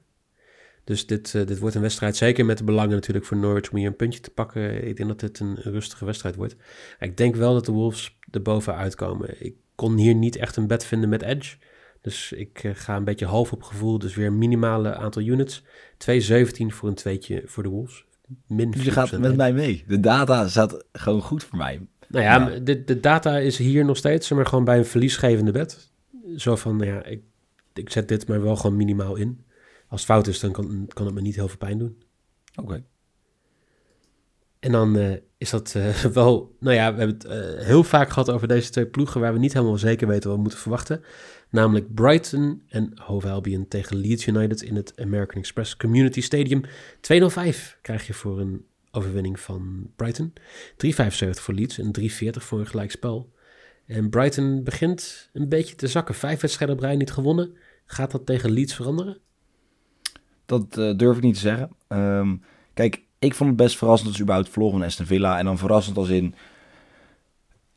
[0.89, 3.77] Dus dit, uh, dit wordt een wedstrijd, zeker met de belangen natuurlijk voor Norwich om
[3.77, 4.87] hier een puntje te pakken.
[4.87, 6.55] Ik denk dat dit een, rustige wedstrijd wordt.
[6.99, 9.45] Ik denk wel dat de Wolves er bovenuit komen.
[9.45, 11.57] Ik kon hier niet echt een bed vinden met Edge.
[12.01, 13.99] Dus ik uh, ga een beetje half op gevoel.
[13.99, 15.63] Dus weer een minimale aantal units.
[15.63, 15.67] 2,17
[16.67, 18.05] voor een tweetje voor de Wolves.
[18.47, 19.83] Min je gaat met mij mee.
[19.87, 21.87] De data staat gewoon goed voor mij.
[22.07, 25.91] Nou ja, De, de data is hier nog steeds, maar gewoon bij een verliesgevende bed.
[26.35, 27.21] Zo van, nou ja, ik,
[27.73, 29.47] ik zet dit maar wel gewoon minimaal in.
[29.89, 32.03] Als het fout is, dan kan, kan het me niet heel veel pijn doen.
[32.55, 32.83] Oké.
[34.59, 38.09] En dan uh, is dat uh, wel, nou ja, we hebben het uh, heel vaak
[38.09, 41.03] gehad over deze twee ploegen waar we niet helemaal zeker weten wat we moeten verwachten.
[41.49, 46.61] Namelijk Brighton en Hove Albion tegen Leeds United in het American Express Community Stadium.
[46.65, 46.69] 2-0-5
[47.81, 50.33] krijg je voor een overwinning van Brighton.
[50.85, 53.33] 3,75 voor Leeds en 3,40 voor een gelijkspel.
[53.85, 56.15] En Brighton begint een beetje te zakken.
[56.15, 57.53] Vijf wedstrijden op rij niet gewonnen.
[57.85, 59.21] Gaat dat tegen Leeds veranderen?
[60.49, 61.69] Dat uh, durf ik niet te zeggen.
[61.87, 62.41] Um,
[62.73, 65.37] kijk, ik vond het best verrassend dat ze überhaupt vlogen van Aston Villa.
[65.37, 66.35] En dan verrassend als in...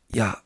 [0.07, 0.41] Ja,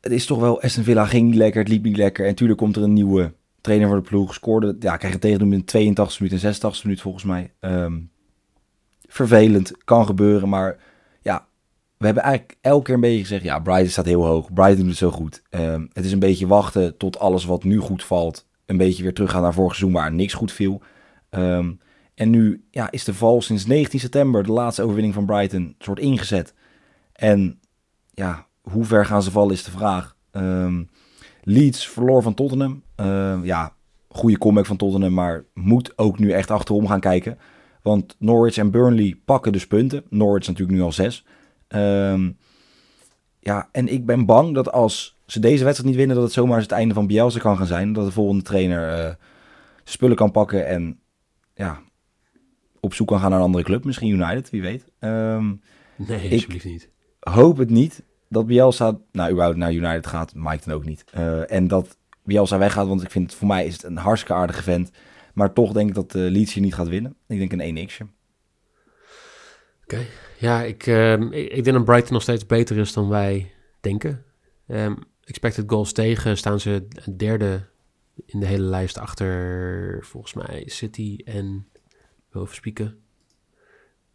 [0.00, 0.62] het is toch wel...
[0.62, 2.24] Aston Villa ging niet lekker, het liep niet lekker.
[2.24, 4.34] En natuurlijk komt er een nieuwe trainer voor de ploeg.
[4.34, 7.52] Scoorde, ja, krijg je tegen in 82 minuten en 86 minuten volgens mij.
[7.60, 8.10] Um,
[9.06, 10.48] vervelend, kan gebeuren.
[10.48, 10.78] Maar
[11.20, 11.46] ja,
[11.96, 13.44] we hebben eigenlijk elke keer een beetje gezegd...
[13.44, 14.52] Ja, Brighton staat heel hoog.
[14.52, 15.42] Brighton doet het zo goed.
[15.50, 18.46] Um, het is een beetje wachten tot alles wat nu goed valt...
[18.66, 20.82] een beetje weer teruggaan naar vorig seizoen waar niks goed viel...
[21.30, 21.80] Um,
[22.14, 25.98] en nu ja, is de val sinds 19 september, de laatste overwinning van Brighton, soort
[25.98, 26.54] ingezet.
[27.12, 27.60] En
[28.10, 30.16] ja, hoe ver gaan ze vallen is de vraag.
[30.32, 30.90] Um,
[31.42, 32.82] Leeds verloor van Tottenham.
[33.00, 33.72] Uh, ja,
[34.08, 37.38] goede comeback van Tottenham, maar moet ook nu echt achterom gaan kijken.
[37.82, 40.04] Want Norwich en Burnley pakken dus punten.
[40.08, 41.24] Norwich natuurlijk nu al zes.
[43.46, 46.60] Ja, en ik ben bang dat als ze deze wedstrijd niet winnen, dat het zomaar
[46.60, 47.92] het einde van Bielsa kan gaan zijn.
[47.92, 49.14] Dat de volgende trainer uh,
[49.84, 50.98] spullen kan pakken en
[51.56, 51.82] ja,
[52.80, 53.84] op zoek kan gaan naar een andere club.
[53.84, 54.84] Misschien United, wie weet.
[55.00, 55.60] Um,
[55.96, 56.90] nee, alsjeblieft niet.
[57.20, 60.34] hoop het niet dat Bielsa, nou, überhaupt naar United gaat.
[60.34, 61.04] Mike dan ook niet.
[61.16, 64.40] Uh, en dat Bielsa weggaat, want ik vind het voor mij is het een hartstikke
[64.40, 64.90] aardige vent.
[65.34, 67.16] Maar toch denk ik dat uh, Leeds hier niet gaat winnen.
[67.26, 68.06] Ik denk een 1x'je.
[69.82, 70.06] Oké,
[70.38, 74.24] ja, ik, uh, ik, ik, denk dat Brighton nog steeds beter is dan wij denken.
[74.68, 77.60] Um, expected goals tegen staan ze derde
[78.24, 81.68] in de hele lijst achter volgens mij City en
[82.32, 83.00] overspieken.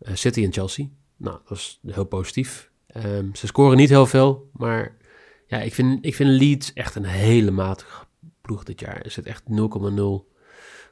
[0.02, 0.88] Uh, City en Chelsea.
[1.18, 2.72] Nou, dat is heel positief.
[3.06, 4.98] Um, ze scoren niet heel veel, maar
[5.48, 8.06] ja, ik vind, ik vind Leeds echt een hele matige
[8.42, 9.02] ploeg dit jaar.
[9.02, 9.56] Er zit echt 0,0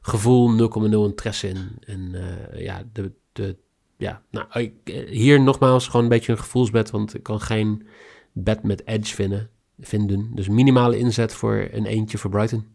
[0.02, 1.78] gevoel, 0,0 interesse in.
[1.80, 3.58] En uh, ja, de, de,
[3.98, 7.88] ja, nou, ik, eh, hier nogmaals gewoon een beetje een gevoelsbed, want ik kan geen
[8.32, 9.50] bed met edge vinden.
[9.80, 10.32] vinden.
[10.36, 12.65] Dus minimale inzet voor een eentje voor Brighton.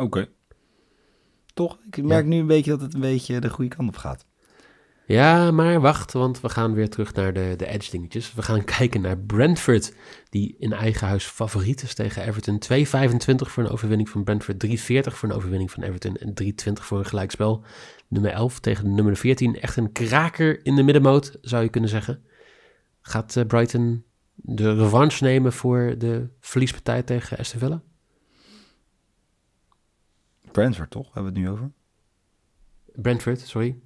[0.00, 0.18] Oké.
[0.18, 0.28] Okay.
[1.54, 1.78] Toch?
[1.90, 4.26] Ik merk nu een beetje dat het een beetje de goede kant op gaat.
[5.06, 8.34] Ja, maar wacht, want we gaan weer terug naar de, de edge dingetjes.
[8.34, 9.94] We gaan kijken naar Brentford,
[10.28, 12.62] die in eigen huis favoriet is tegen Everton.
[12.72, 12.84] 2,25
[13.36, 17.06] voor een overwinning van Brentford, 3,40 voor een overwinning van Everton en 3,20 voor een
[17.06, 17.64] gelijkspel.
[18.08, 19.60] Nummer 11 tegen de nummer 14.
[19.60, 22.22] Echt een kraker in de middenmoot, zou je kunnen zeggen.
[23.00, 27.82] Gaat uh, Brighton de revanche nemen voor de verliespartij tegen Aston Villa?
[30.52, 31.14] Brentford, toch?
[31.14, 31.70] Hebben we het nu over?
[32.94, 33.76] Brentford, sorry.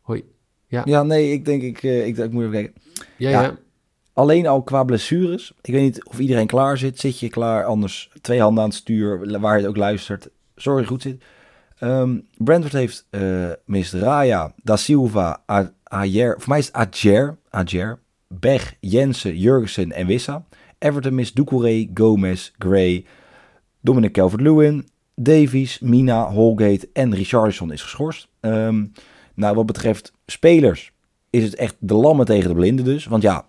[0.00, 0.24] Hoi.
[0.66, 2.82] Ja, ja nee, ik denk, ik, uh, ik, ik moet even kijken.
[3.16, 3.58] Ja, ja, ja.
[4.12, 5.52] Alleen al qua blessures.
[5.62, 6.98] Ik weet niet of iedereen klaar zit.
[6.98, 7.64] Zit je klaar?
[7.64, 10.28] Anders twee handen aan het stuur, waar je ook luistert.
[10.54, 11.22] Zorg je goed zit.
[11.80, 15.42] Um, Brentford heeft uh, mist Raya, Da Silva,
[15.82, 20.44] Ayer, voor mij is het Ajer, Ajer, Beg, Jensen, Jurgensen en Wissa.
[20.78, 23.06] Everton mist Doucouré, Gomez, Gray,
[23.80, 28.28] Dominic Calvert-Lewin, Davies, Mina, Holgate en Richardson is geschorst.
[28.40, 28.92] Um,
[29.34, 30.92] nou, wat betreft spelers
[31.30, 33.06] is het echt de lammen tegen de blinden dus.
[33.06, 33.46] Want ja,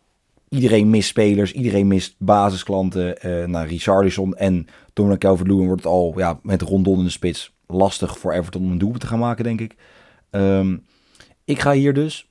[0.50, 3.28] iedereen mist spelers, iedereen mist basisklanten.
[3.28, 7.54] Uh, nou, Richardson en Dominic Calvert-Lewin wordt het al ja, met Rondon in de spits
[7.68, 9.76] lastig voor Everton om een doelpunt te gaan maken, denk ik.
[10.32, 10.86] Um,
[11.46, 12.30] ik ga hier dus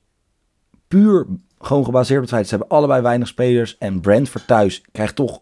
[0.87, 1.27] puur
[1.59, 3.77] gewoon gebaseerd op het feit, ze hebben allebei weinig spelers.
[3.77, 5.41] En Brentford thuis krijgt toch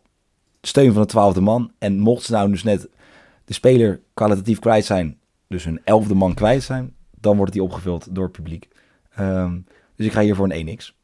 [0.62, 1.71] steun van de twaalfde man.
[1.80, 2.89] En mocht ze nou dus net
[3.52, 8.16] de speler kwalitatief kwijt zijn, dus een elfde man kwijt zijn, dan wordt die opgevuld
[8.16, 8.68] door het publiek.
[9.10, 9.60] Ehm,
[9.96, 10.96] dus ik ga hier voor een 1x.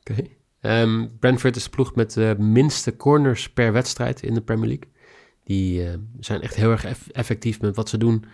[0.00, 0.22] Oké.
[0.60, 4.88] Ehm, Brentford is de ploeg met de minste corners per wedstrijd in de Premier League.
[5.42, 8.24] Die eh, zijn echt heel erg eff- effectief met wat ze doen.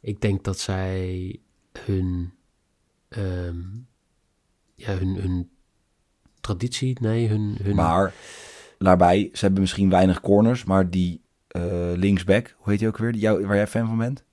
[0.00, 1.36] Ik denk dat zij
[1.84, 2.32] hun,
[3.08, 3.60] ehm,
[4.74, 5.50] ja, hun, hun
[6.40, 7.56] traditie, nee, hun...
[7.62, 8.14] hun Maar
[8.78, 11.23] daarbij, ze hebben misschien weinig corners, maar die
[11.96, 14.24] linksback, hoe heet die ook weer, jou, waar jij fan van bent?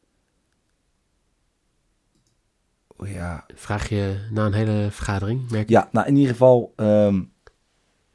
[2.97, 5.69] Oh, ja, Vraag je na een hele vergadering, merk.
[5.69, 7.21] Ja, nou in ieder geval ehm,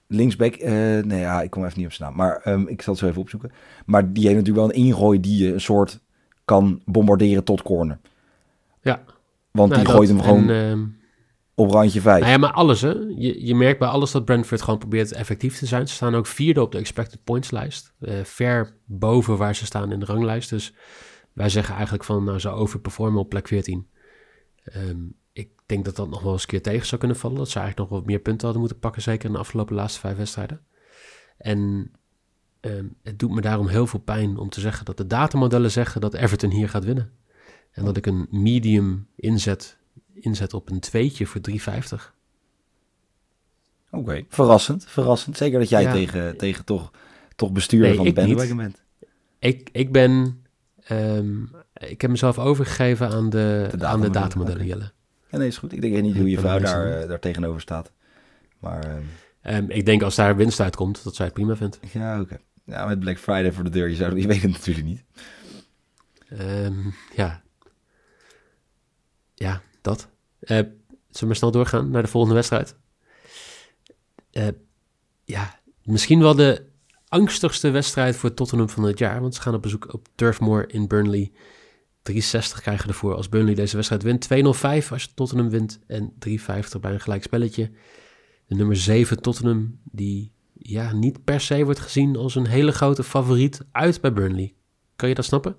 [0.06, 0.54] linksback.
[0.54, 0.72] eh,
[1.04, 2.18] nee, ja, ik kom even niet op zijn naam.
[2.18, 3.52] Maar ehm, ik zal het zo even opzoeken.
[3.86, 6.00] Maar die heeft natuurlijk wel een ingooi die je een soort
[6.44, 7.98] kan bombarderen tot corner.
[8.80, 9.04] Ja.
[9.50, 10.84] Want Nou, die dat gooit hem gewoon en, ehm,
[11.58, 12.20] op randje 5.
[12.20, 12.92] Nou ja, maar alles hè.
[13.16, 15.88] Je, je merkt bij alles dat Brentford gewoon probeert effectief te zijn.
[15.88, 17.92] Ze staan ook vierde op de expected points lijst.
[18.00, 20.50] eh, ver boven waar ze staan in de ranglijst.
[20.50, 20.74] Dus
[21.32, 23.86] wij zeggen eigenlijk van nou ze overperformen op plek 14.
[24.64, 24.98] Ehm,
[25.32, 27.36] ik denk dat dat nog wel eens een keer tegen zou kunnen vallen.
[27.36, 29.02] Dat ze eigenlijk nog wat meer punten hadden moeten pakken.
[29.02, 30.60] Zeker in de afgelopen laatste vijf wedstrijden.
[31.38, 31.90] En
[32.60, 36.00] ehm, het doet me daarom heel veel pijn om te zeggen dat de datamodellen zeggen
[36.00, 37.12] dat Everton hier gaat winnen.
[37.70, 39.78] En dat ik een medium inzet,
[40.20, 42.14] inzet op een tweetje voor 3,50.
[43.90, 45.36] Oké, verrassend, verrassend.
[45.36, 45.92] Zeker dat jij Ja.
[45.92, 46.90] tegen, tegen toch,
[47.36, 48.82] toch bestuurder Nee, van de bandwagon bent.
[49.38, 50.44] Ik, ik ben.
[50.84, 51.42] ehm,
[51.74, 54.66] ik heb mezelf overgegeven aan de, aan de datamodellen.
[54.66, 54.92] Jelle.
[55.30, 55.72] Ja, nee, is goed.
[55.72, 57.92] Ik denk niet hoe je vrouw daar, eh, daar tegenover staat.
[58.58, 59.02] Maar ehm,
[59.40, 61.78] Ehm, ik denk als daar winst uitkomt, dat zij het prima vindt.
[61.92, 62.38] ja, oké.
[62.64, 65.04] Ja, met Black Friday voor de deur, je, zou, je weet het natuurlijk niet.
[66.28, 66.74] Ehm,
[67.16, 67.42] ja.
[69.34, 70.08] Ja, dat.
[70.38, 70.74] Eh, zullen
[71.10, 72.76] we maar snel doorgaan naar de volgende wedstrijd?
[74.30, 74.48] Eh,
[75.24, 76.64] ja, misschien wel de
[77.08, 79.20] angstigste wedstrijd voor Tottenham van het jaar.
[79.20, 81.32] Want ze gaan op bezoek op Turf Moor in Burnley.
[82.02, 84.20] 360 krijgen ervoor als Burnley deze wedstrijd wint.
[84.20, 85.80] 205 als Tottenham wint.
[85.86, 87.70] En 350 bij een gelijk spelletje.
[88.46, 93.04] De nummer 7 Tottenham, die ja, niet per se wordt gezien als een hele grote
[93.04, 94.54] favoriet uit bij Burnley.
[94.96, 95.56] Kan je dat snappen?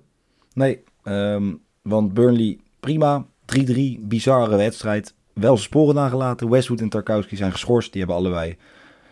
[0.52, 3.26] Nee, ehm, want Burnley, prima.
[3.56, 5.14] 3-3, bizarre wedstrijd.
[5.32, 6.50] Wel sporen nagelaten.
[6.50, 7.92] Westwood en Tarkowski zijn geschorst.
[7.92, 8.56] Die hebben allebei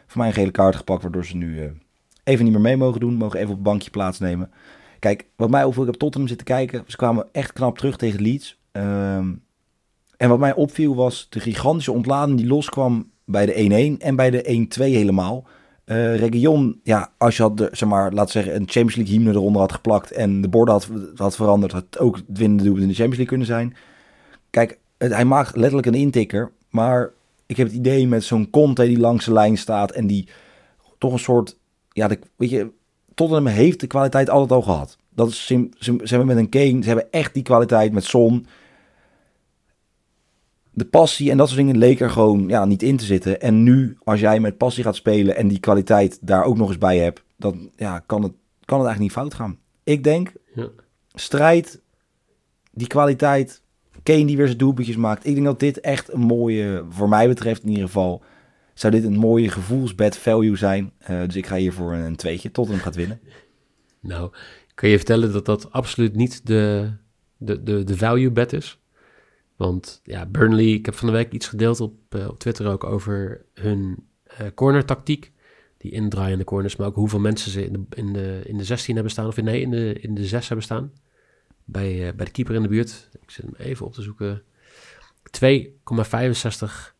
[0.07, 1.03] voor mij een gele kaart gepakt.
[1.03, 1.71] Waardoor ze nu eh,
[2.25, 3.15] even niet meer mee mogen doen.
[3.15, 4.51] Mogen even op het bankje plaatsnemen.
[4.99, 6.85] Kijk, wat mij opviel, ik heb Tottenham zitten kijken.
[6.87, 8.59] Ze kwamen echt knap terug tegen Leeds.
[8.73, 9.33] Ehm,
[10.17, 14.31] en wat mij opviel was de gigantische ontlading die loskwam bij de 1-1 en bij
[14.31, 15.47] de 1-2 helemaal.
[15.85, 19.33] Eh Region, ja, als je had, de, zeg maar, we zeggen, een Champions League hymne
[19.33, 22.81] eronder had geplakt en de borden had, had veranderd, had ook het winnende in de
[22.81, 23.77] Champions League kunnen zijn.
[24.51, 27.11] Kijk, het- hij maakt letterlijk een intikker, maar
[27.47, 30.29] ik heb het idee met zo'n Conte die langs de lijn staat en die
[30.99, 31.59] toch een soort,
[31.93, 32.71] ja, de, weet je,
[33.15, 34.97] Tottenham heeft de kwaliteit altijd al gehad.
[35.09, 38.47] Dat is, sim- ze hebben met een Kane, ze hebben echt die kwaliteit met Son.
[40.71, 43.41] De passie en dat soort dingen leek er gewoon ja, niet in te zitten.
[43.41, 46.79] En nu, als jij met passie gaat spelen en die kwaliteit daar ook nog eens
[46.79, 48.33] bij hebt, dan ja, kan, het,
[48.65, 49.59] kan het eigenlijk niet fout gaan.
[49.85, 50.69] Ik denk, Ja.
[51.15, 51.81] strijd,
[52.73, 53.63] die kwaliteit,
[54.07, 55.27] Kane die weer zijn doelpuntjes maakt.
[55.27, 58.23] Ik denk dat dit echt een mooie, voor mij betreft in ieder geval,
[58.75, 60.93] zou dit een mooie gevoelsbed value zijn.
[60.99, 62.51] Eh, dus ik ga hier voor een tweetje.
[62.51, 63.21] Tottenham gaat winnen.
[64.01, 64.33] Nou,
[64.75, 66.91] kan je vertellen dat dat absoluut niet de,
[67.37, 68.79] de, de, de value bet is?
[69.57, 72.85] Want ja, Burnley, ik heb van de week iets gedeeld op, eh, op Twitter ook
[72.85, 75.33] over hun eh corner tactiek.
[75.79, 78.95] Die indraaiende corners, maar ook hoeveel mensen ze in de, in de, in de 16
[78.95, 79.27] hebben staan.
[79.27, 80.93] Of in, nee, in de, in de 6 hebben staan.
[81.69, 83.09] Bij, eh, bij de keeper in de buurt.
[83.21, 84.43] Ik zit hem even op te zoeken.
[85.31, 86.95] 2,65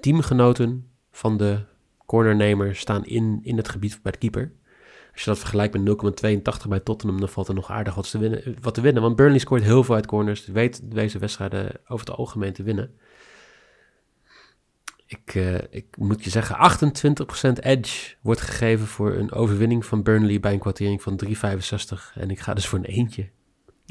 [0.00, 1.64] teamgenoten van de
[2.06, 4.52] cornernemer staan in, in het gebied bij de keeper.
[5.12, 6.22] Als je dat vergelijkt met
[6.62, 9.02] 0,82 bij Tottenham, dan valt er nog aardig wat te, winnen, wat te winnen.
[9.02, 10.44] Want Burnley scoort heel veel uit corners.
[10.44, 12.94] Die weet deze wedstrijden over het algemeen te winnen.
[15.06, 20.40] Ik, eh, ik moet je zeggen, 28% edge wordt gegeven voor een overwinning van Burnley
[20.40, 22.12] bij een kwartering van 3,65.
[22.14, 23.28] En ik ga dus voor een eentje.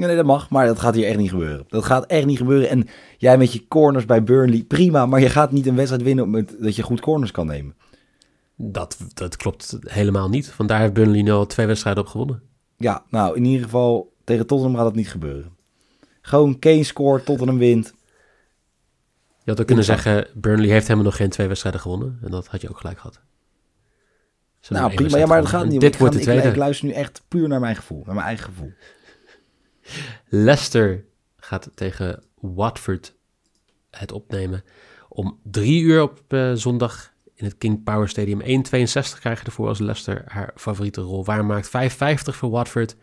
[0.08, 1.66] Nee, dat mag, maar dat gaat hier echt niet gebeuren.
[1.68, 2.70] Dat gaat echt niet gebeuren.
[2.70, 5.06] En jij met je corners bij Burnley, prima.
[5.06, 7.76] Maar je gaat niet een wedstrijd winnen met dat je goed corners kan nemen.
[8.56, 10.56] Dat, dat klopt helemaal niet.
[10.58, 12.42] Want daar heeft Burnley nu al twee wedstrijden op gewonnen.
[12.78, 15.52] Ja, nou, in ieder geval tegen Tottenham gaat dat niet gebeuren.
[16.22, 17.94] Gewoon Kane scoort, Tottenham wint.
[19.44, 22.20] Je had ook kunnen zeggen, Burnley heeft helemaal nog geen twee wedstrijden gewonnen.
[22.22, 23.20] En dat had je ook gelijk gehad.
[24.60, 25.18] Ze Nou, prima.
[25.18, 25.82] Ja, maar dat gaat niet.
[25.82, 26.48] Dit wordt de tweede.
[26.48, 28.72] Ik, luister nu echt puur naar mijn gevoel, naar mijn eigen gevoel.
[30.28, 31.06] Leicester
[31.38, 33.16] gaat tegen Watford
[33.92, 34.64] het opnemen.
[35.10, 38.42] Om drie uur op eh, zondag in het King Power Stadium.
[38.42, 38.46] 1,62
[39.20, 41.68] krijg je ervoor als Leicester haar favoriete rol waarmaakt.
[41.68, 41.72] 5,50
[42.24, 42.96] voor Watford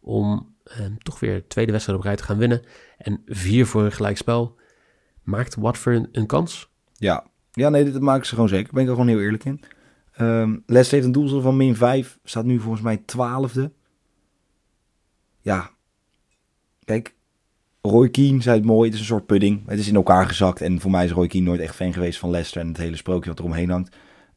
[0.00, 2.62] om ehm, toch weer tweede wedstrijd op rij te gaan winnen.
[2.98, 4.60] En vier voor een gelijkspel.
[5.22, 6.70] Maakt Watford een kans?
[6.92, 8.64] Ja, ja nee, dit maken ze gewoon zeker.
[8.64, 9.60] Daar ben ik er gewoon heel eerlijk in.
[10.20, 12.18] Um, Leicester heeft een doelstelling van min 5.
[12.24, 13.72] Staat nu volgens mij twaalfde.
[15.40, 15.70] Ja.
[16.84, 17.14] Kijk,
[17.82, 18.84] Roy Keane zei het mooi.
[18.84, 19.62] Het is een soort pudding.
[19.66, 20.60] Het is in elkaar gezakt.
[20.60, 22.60] En voor mij is Roy Keane nooit echt fan geweest van Leicester.
[22.60, 23.96] En het hele sprookje wat eromheen hangt.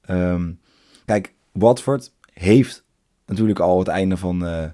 [0.09, 0.59] Um,
[1.05, 2.83] kijk, Watford heeft
[3.25, 4.65] natuurlijk al het einde van, uh,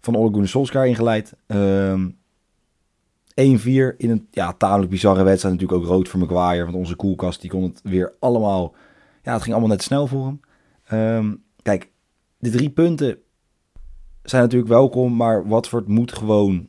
[0.00, 1.34] van Ole Solskjaer ingeleid.
[1.46, 2.16] Um,
[3.32, 3.34] 1-4
[3.96, 5.54] in een ja, tamelijk bizarre wedstrijd.
[5.54, 6.64] Natuurlijk ook rood voor Maguire.
[6.64, 8.74] Want onze koelkast die kon het weer allemaal...
[9.22, 10.40] Ja, het ging allemaal net snel voor hem.
[10.98, 11.90] Um, kijk,
[12.38, 13.18] de drie punten
[14.22, 15.16] zijn natuurlijk welkom.
[15.16, 16.68] Maar Watford moet gewoon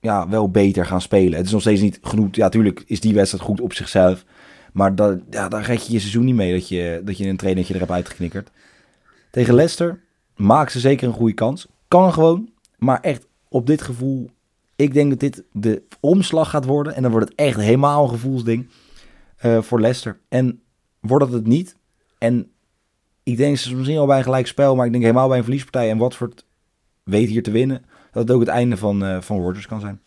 [0.00, 1.36] ja, wel beter gaan spelen.
[1.36, 2.28] Het is nog steeds niet genoeg.
[2.34, 4.24] Ja, natuurlijk is die wedstrijd goed op zichzelf.
[4.72, 7.36] Maar dat, ja, daar red je je seizoen niet mee dat je, dat je een
[7.36, 8.50] trainertje er hebt uitgeknikkerd.
[9.30, 10.00] Tegen Leicester
[10.36, 11.66] maakt ze zeker een goede kans.
[11.88, 12.50] Kan gewoon.
[12.78, 14.30] Maar echt op dit gevoel
[14.78, 16.94] ik denk dat dit de omslag gaat worden.
[16.94, 18.68] En dan wordt het echt helemaal een gevoelsding
[19.44, 20.20] uh, voor Leicester.
[20.28, 20.62] En
[21.00, 21.76] wordt het het niet.
[22.18, 22.50] En
[23.30, 24.76] ik denk ze misschien al bij een gelijk spel.
[24.76, 25.90] Maar ik denk helemaal bij een verliespartij.
[25.90, 26.44] En Watford
[27.02, 27.84] weet hier te winnen.
[28.12, 30.00] Dat het ook het einde van, uh, van Rodgers kan zijn.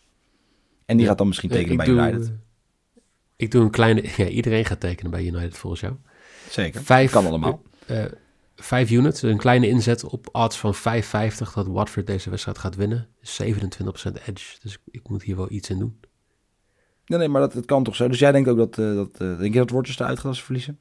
[0.84, 2.32] En die ja, gaat dan misschien tekenen bij doe, United.
[3.36, 4.04] Ik doe een kleine...
[4.16, 5.94] Ja, iedereen gaat tekenen bij United volgens jou.
[6.50, 6.82] Zeker.
[6.82, 7.62] Vijf, kan allemaal.
[7.90, 8.04] Uh,
[8.56, 10.80] vijf units, een kleine inzet op odds van 5,50
[11.54, 13.08] dat Watford deze wedstrijd gaat winnen.
[13.18, 13.22] 27%
[14.26, 16.00] edge, dus ik moet hier wel iets in doen.
[17.06, 18.08] Nee, nee, maar dat, dat kan toch zo.
[18.08, 20.38] Dus jij denkt ook dat, uh, dat uh, denk je dat Rodgers eruit gaat als
[20.38, 20.78] ze verliezen?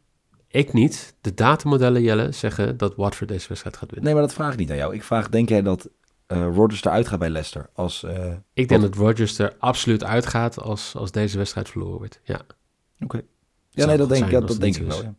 [0.51, 1.15] Ik niet.
[1.21, 4.03] De datamodellen, Jelle, zeggen dat Watford deze wedstrijd gaat winnen.
[4.03, 4.93] Nee, maar dat vraag ik niet aan jou.
[4.93, 5.89] Ik vraag, denk jij dat
[6.27, 7.69] uh, Rodgers eruit gaat bij Leicester?
[7.73, 8.05] Als,
[8.53, 12.35] ik denk dat Rodgers er absoluut uitgaat als, als deze wedstrijd verloren wordt, ja.
[12.35, 13.03] Oké.
[13.03, 13.25] Okay.
[13.69, 15.15] Ja, nee, dat denk, ik, dat denk ik wel, ja.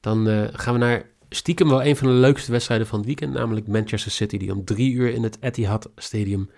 [0.00, 3.32] Dan uh, gaan we naar stiekem wel een van de leukste wedstrijden van het weekend.
[3.32, 6.50] Namelijk Manchester City, die om drie uur in het Etihad Stadium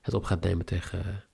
[0.00, 1.24] het op gaat nemen tegen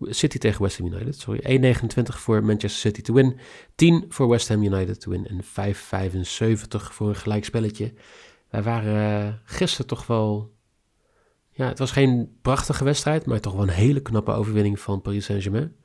[0.00, 1.18] City tegen West Ham United.
[1.18, 3.38] Sorry, 1,29 voor Manchester City to win.
[3.74, 5.26] 10 voor West Ham United to win.
[5.26, 7.92] En 5,75 voor een gelijkspelletje.
[8.50, 10.56] Wij waren uh, gisteren toch wel...
[11.50, 15.24] Ja, het was geen prachtige wedstrijd, maar toch wel een hele knappe overwinning van Paris
[15.24, 15.76] Saint-Germain.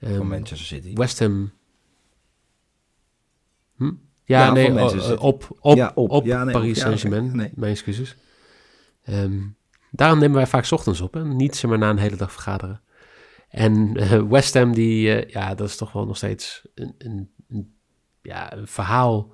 [0.00, 0.94] Um, van Manchester City.
[0.94, 1.52] West Ham
[3.76, 3.92] Hm?
[4.24, 6.10] Ja, nee, oh, op, op, ja, op.
[6.10, 7.36] op ja, nee, Paris Saint-Germain.
[7.36, 7.50] nee.
[7.54, 8.16] Mijn excuses.
[9.08, 9.56] Um,
[9.90, 11.16] daarom nemen wij vaak ochtends op.
[11.16, 12.80] en Niet zomaar na een hele dag vergaderen.
[13.56, 17.30] En uh, West Ham, die, uh, ja, dat is toch wel nog steeds een, een,
[18.22, 19.32] ja, verhaal.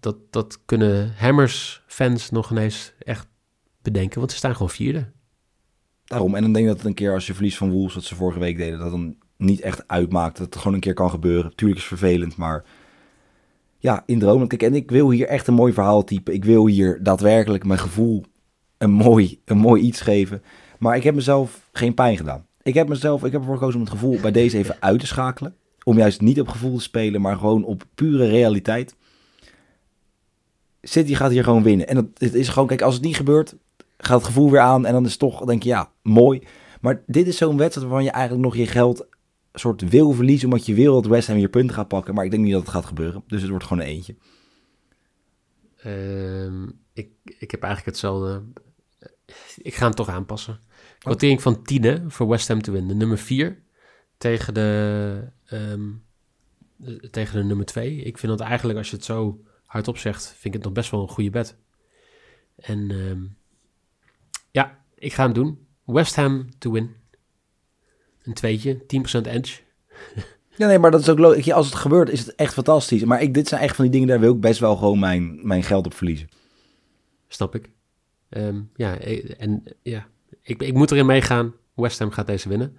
[0.00, 3.26] Dat, dat kunnen Hammers-fans nog ineens echt
[3.82, 4.18] bedenken.
[4.18, 5.10] Want ze staan gewoon vierde.
[6.04, 6.34] Daarom.
[6.34, 8.14] En dan denk ik dat het een keer als je verliest van Wolves, wat ze
[8.14, 10.36] vorige week deden, dat dan niet echt uitmaakt.
[10.36, 11.54] Dat het gewoon een keer kan gebeuren.
[11.54, 12.64] Tuurlijk is het vervelend, maar
[13.78, 14.48] ja, in dromen.
[14.48, 16.34] Kijk, en ik wil hier echt een mooi verhaal typen.
[16.34, 18.24] Ik wil hier daadwerkelijk mijn gevoel
[18.78, 20.42] een mooi, een mooi iets geven.
[20.78, 22.46] Maar ik heb mezelf geen pijn gedaan.
[22.62, 25.06] Ik heb mezelf, ik heb ervoor gekozen om het gevoel bij deze even uit te
[25.06, 25.56] schakelen.
[25.84, 28.94] Om juist niet op gevoel te spelen, maar gewoon op pure realiteit.
[30.82, 31.88] City gaat hier gewoon winnen.
[31.88, 33.54] En dat, het is gewoon, kijk, als het niet gebeurt,
[33.98, 34.86] gaat het gevoel weer aan.
[34.86, 36.42] En dan is het toch, denk je, ja, mooi.
[36.80, 39.06] Maar dit is zo'n wedstrijd waarvan je eigenlijk nog je geld
[39.52, 42.14] soort wil verliezen, omdat je wil dat West Ham hier punten gaat pakken.
[42.14, 43.22] Maar ik denk niet dat het gaat gebeuren.
[43.26, 44.14] Dus het wordt gewoon een eentje.
[45.86, 48.42] Uh, ik, ik heb eigenlijk hetzelfde.
[49.56, 50.60] Ik ga hem toch aanpassen.
[51.02, 52.96] Quotering van 10 voor West Ham te winnen.
[52.96, 53.58] Nummer 4
[54.16, 56.04] tegen de, um,
[57.10, 57.96] tegen de nummer 2.
[57.96, 60.90] Ik vind dat eigenlijk, als je het zo hardop zegt, vind ik het nog best
[60.90, 61.56] wel een goede bet.
[62.56, 63.36] En um,
[64.50, 65.66] ja, ik ga hem doen.
[65.84, 66.94] West Ham to win.
[68.22, 68.86] Een tweetje, 10%
[69.26, 69.60] edge.
[70.56, 71.52] Ja, nee, maar dat is ook logisch.
[71.52, 73.04] Als het gebeurt, is het echt fantastisch.
[73.04, 75.46] Maar ik, dit zijn echt van die dingen, daar wil ik best wel gewoon mijn,
[75.46, 76.28] mijn geld op verliezen.
[77.28, 77.70] Snap ik.
[78.28, 78.98] Um, ja,
[79.38, 80.06] en ja,
[80.42, 81.54] ik, ik moet erin meegaan.
[81.74, 82.76] West Ham gaat deze winnen.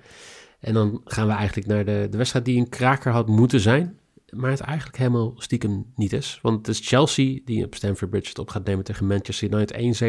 [0.60, 4.00] En dan gaan we eigenlijk naar de, de wedstrijd die een kraker had moeten zijn
[4.36, 6.40] maar het eigenlijk helemaal stiekem niet is.
[6.42, 10.02] Want het is Chelsea die op Stamford Bridge het op gaat nemen tegen Manchester United.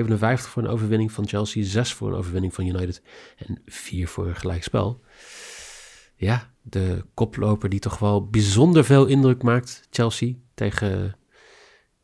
[0.44, 3.02] 1,57 voor een overwinning van Chelsea, 6 voor een overwinning van United
[3.36, 5.00] en 4 voor een gelijkspel.
[6.16, 11.16] Ja, de koploper die toch wel bijzonder veel indruk maakt, Chelsea, tegen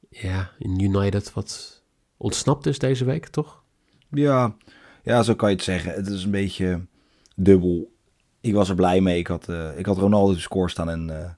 [0.08, 1.82] ja, United, wat
[2.16, 3.62] ontsnapt is deze week, toch?
[4.10, 4.56] Ja,
[5.02, 5.92] ja, zo kan je het zeggen.
[5.92, 6.80] Het is een beetje
[7.36, 7.92] dubbel.
[8.40, 9.18] Ik was er blij mee.
[9.18, 11.08] Ik had, uh, ik had Ronaldo de score staan en...
[11.10, 11.30] Uh,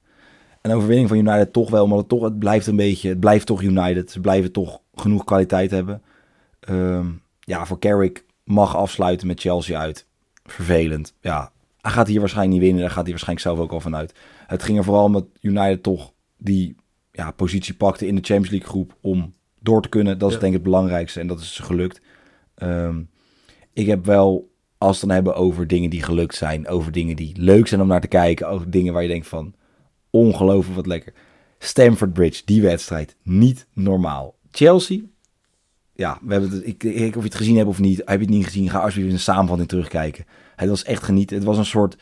[0.62, 3.46] een overwinning van United toch wel, maar het, toch, het blijft een beetje, het blijft
[3.46, 4.10] toch United.
[4.10, 6.02] Ze blijven toch genoeg kwaliteit hebben.
[6.68, 10.06] Um, ja, voor Carrick mag afsluiten met Chelsea uit.
[10.44, 11.14] Vervelend.
[11.20, 12.82] Ja, hij gaat hier waarschijnlijk niet winnen.
[12.82, 14.14] Daar gaat hij waarschijnlijk zelf ook al vanuit.
[14.46, 16.76] Het ging er vooral om dat United toch die
[17.12, 20.18] ja, positie pakte in de Champions League groep om door te kunnen.
[20.18, 20.40] Dat is Ja.
[20.40, 22.00] denk ik het belangrijkste en dat is gelukt.
[22.54, 23.02] Ehm,
[23.72, 27.32] ik heb wel, als het dan hebben over dingen die gelukt zijn, over dingen die
[27.38, 29.54] leuk zijn om naar te kijken, over dingen waar je denkt van,
[30.10, 31.12] ongelooflijk wat lekker.
[31.58, 34.34] Stamford Bridge, die wedstrijd, niet normaal.
[34.50, 35.00] Chelsea,
[35.94, 36.84] ja, we hebben ik,
[37.16, 39.20] of je het gezien hebt of niet, heb je het niet gezien, ga alsjeblieft de
[39.20, 40.24] samenvatting terugkijken.
[40.56, 41.36] Het was echt genieten.
[41.36, 41.96] Het was een soort,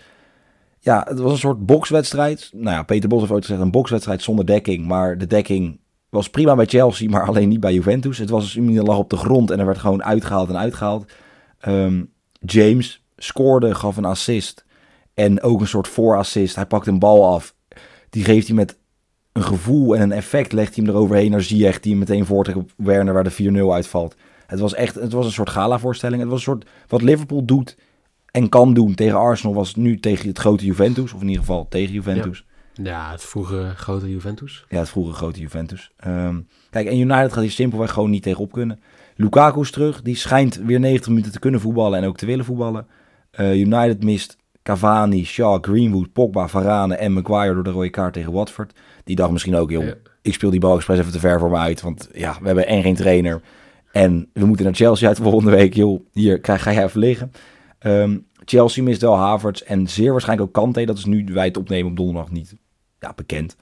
[0.79, 2.51] ja, het was een soort bokswedstrijd.
[2.55, 6.31] Nou ja, Peter Bos heeft ooit gezegd een bokswedstrijd zonder dekking, maar de dekking was
[6.31, 8.19] prima bij Chelsea, maar alleen niet bij Juventus.
[8.19, 11.13] Het was iemand lag op de grond en er werd gewoon uitgehaald en uitgehaald.
[11.61, 12.05] Ehm,
[12.41, 14.65] James scoorde, gaf een assist
[15.15, 16.55] en ook een soort voorassist.
[16.55, 17.55] Hij pakt een bal af,
[18.11, 18.79] die geeft hij met
[19.33, 22.59] een gevoel en een effect, legt hij hem eroverheen naar Ziyech, die hem meteen voortrekt
[22.59, 24.17] op Werner, waar de 4-0 uitvalt.
[24.47, 26.21] Het was echt, het was een soort gala-voorstelling.
[26.21, 27.77] Het was een soort, wat Liverpool doet
[28.31, 31.67] en kan doen tegen Arsenal, was nu tegen het grote Juventus, of in ieder geval
[31.69, 32.45] tegen Juventus.
[32.83, 34.65] Ja, het vroege grote Juventus.
[34.69, 35.91] Ja, het vroege grote Juventus.
[35.97, 36.41] Ehm,
[36.71, 38.81] kijk, en United gaat hier simpelweg gewoon niet tegenop kunnen.
[39.21, 40.03] Lukaku is terug.
[40.03, 42.87] Die schijnt weer 90 minuten te kunnen voetballen en ook te willen voetballen.
[43.31, 48.33] Eh, United mist Cavani, Shaw, Greenwood, Pogba, Varane en Maguire door de rode kaart tegen
[48.33, 48.79] Watford.
[49.05, 49.95] Die dacht misschien ook, joh, Ja.
[50.23, 51.81] ik speel die bal expres even te ver voor me uit.
[51.81, 53.41] Want ja, we hebben en geen trainer.
[53.93, 55.75] En we moeten naar Chelsea uit volgende week.
[55.75, 57.33] Joh, hier krijg, ga jij even liggen.
[57.79, 60.85] Ehm, Chelsea mist wel Havertz en zeer waarschijnlijk ook Kante.
[60.85, 62.55] Dat is nu wij het opnemen op donderdag niet
[62.99, 63.57] ja, bekend.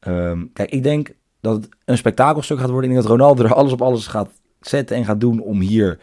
[0.00, 2.90] Ehm, kijk, ik denk dat het een spektakelstuk gaat worden.
[2.90, 4.30] Ik denk dat Ronaldo er alles op alles gaat
[4.68, 5.98] zetten en gaat doen om hier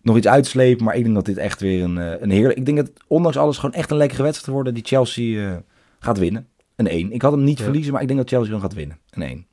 [0.00, 0.84] nog iets uit te slepen.
[0.84, 2.58] Maar ik denk dat dit echt weer een, eh, een heerlijk...
[2.58, 5.58] Ik denk dat het ondanks alles gewoon echt een lekkere wedstrijd wordt die Chelsea eh,
[5.98, 6.48] gaat winnen.
[6.76, 7.12] Een 1.
[7.12, 7.64] Ik had hem niet Ja.
[7.64, 8.98] verliezen, maar ik denk dat Chelsea dan gaat winnen.
[9.10, 9.46] Een 1.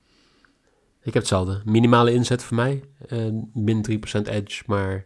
[1.01, 1.61] Ik heb hetzelfde.
[1.65, 2.83] Minimale inzet voor mij.
[3.07, 5.05] Eh, min 3% edge, maar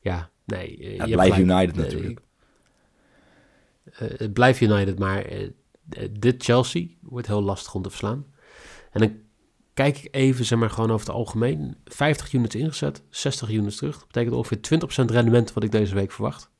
[0.00, 0.78] ja, nee.
[0.78, 1.38] eh, je blijft.
[1.38, 2.20] United natuurlijk.
[3.92, 5.26] het blijft United, maar
[6.10, 8.26] dit Chelsea wordt heel lastig om te verslaan.
[8.90, 9.12] En dan
[9.74, 11.76] kijk ik even, zeg maar, gewoon over het algemeen.
[11.84, 13.98] 50 units ingezet, 60 units terug.
[13.98, 14.58] Dat betekent ongeveer
[15.08, 16.50] 20% rendement wat ik deze week verwacht.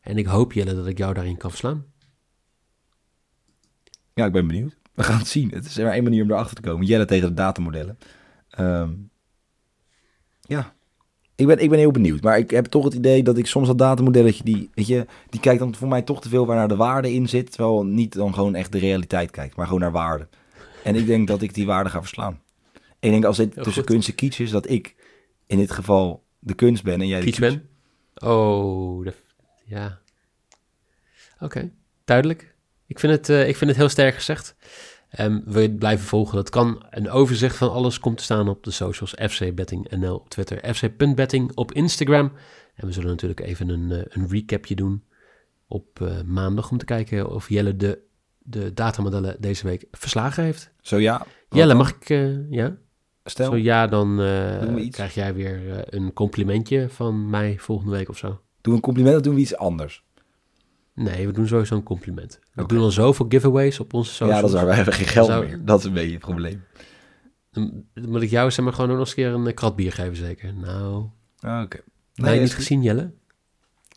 [0.00, 1.84] En ik hoop, Jelle, dat ik jou daarin kan verslaan.
[4.14, 4.76] Ja, ik ben benieuwd.
[4.94, 5.50] We gaan het zien.
[5.50, 6.86] Het is maar één manier om erachter te komen.
[6.86, 7.98] Jelle tegen de datamodellen.
[8.50, 8.90] Ehm,
[10.40, 10.74] ja,
[11.34, 12.22] ik ben, ik ben heel benieuwd.
[12.22, 14.44] Maar ik heb toch het idee dat ik soms dat datamodelletje...
[14.44, 17.12] Die, weet je, die kijkt dan voor mij toch te veel waar naar de waarde
[17.12, 17.50] in zit.
[17.52, 19.56] Terwijl niet dan gewoon echt de realiteit kijkt.
[19.56, 20.28] Maar gewoon naar waarde.
[20.84, 22.40] En ik denk dat ik die waarde ga verslaan.
[23.00, 23.92] Ik denk als dit Heel tussen goed.
[23.92, 24.50] kunst en kitsch is...
[24.50, 24.94] dat ik
[25.46, 27.56] in dit geval de kunst ben en jij de Kiets kitsch.
[28.14, 28.28] ben?
[28.30, 29.14] Oh, de-
[29.64, 29.98] ja.
[31.40, 31.70] Oké,
[32.04, 32.54] duidelijk.
[32.86, 34.54] Ik vind, het, eh, ik vind het heel sterk gezegd.
[35.10, 36.36] Ehm, wil je het blijven volgen?
[36.36, 36.86] Dat kan.
[36.90, 39.14] Een overzicht van alles komt te staan op de socials.
[39.30, 40.74] FC Betting NL op Twitter.
[40.74, 42.32] FC.betting op Instagram.
[42.74, 45.04] En we zullen natuurlijk even een, eh, een recapje doen
[45.68, 46.70] op eh, maandag...
[46.70, 47.98] om te kijken of Jelle de,
[48.38, 50.70] de datamodellen deze week verslagen heeft.
[50.80, 51.26] Zo ja.
[51.50, 52.08] Jelle, mag ik...
[52.50, 52.76] ja?
[53.28, 58.08] Stel, Zo ja, dan eh, krijg jij weer eh, een complimentje van mij volgende week
[58.08, 58.28] of zo.
[58.28, 60.04] doen we een compliment of doen we iets anders?
[60.94, 62.40] Nee, we doen sowieso een compliment.
[62.52, 64.34] We doen al zoveel giveaways op onze socials.
[64.34, 64.66] Ja, dat is waar.
[64.66, 65.64] We hebben geen geld Zou- meer.
[65.64, 66.64] Dat is een beetje het probleem.
[67.50, 69.92] Dan moet ik jou zeg maar gewoon nog eens een keer een eh, krat bier
[69.92, 70.54] geven zeker.
[70.54, 71.04] Nou,
[71.40, 71.78] Ah, Oké.
[72.14, 73.10] nee, is niet gezien Jelle.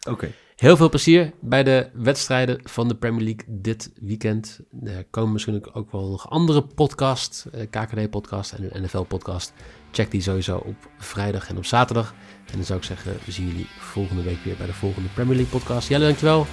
[0.09, 0.31] Oké.
[0.59, 4.59] Heel veel plezier bij de wedstrijden van de Premier League dit weekend.
[4.83, 9.53] Er komen misschien ook wel nog andere podcast, eh, KKD-podcast en een NFL-podcast.
[9.91, 12.13] Check die sowieso op vrijdag en op zaterdag.
[12.45, 15.35] En dan zou ik zeggen, we zien jullie volgende week weer bij de volgende Premier
[15.35, 15.87] League podcast.
[15.87, 16.45] Jelle, dankjewel.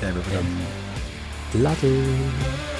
[0.00, 0.48] Jij bent bedankt.
[1.52, 2.77] En later.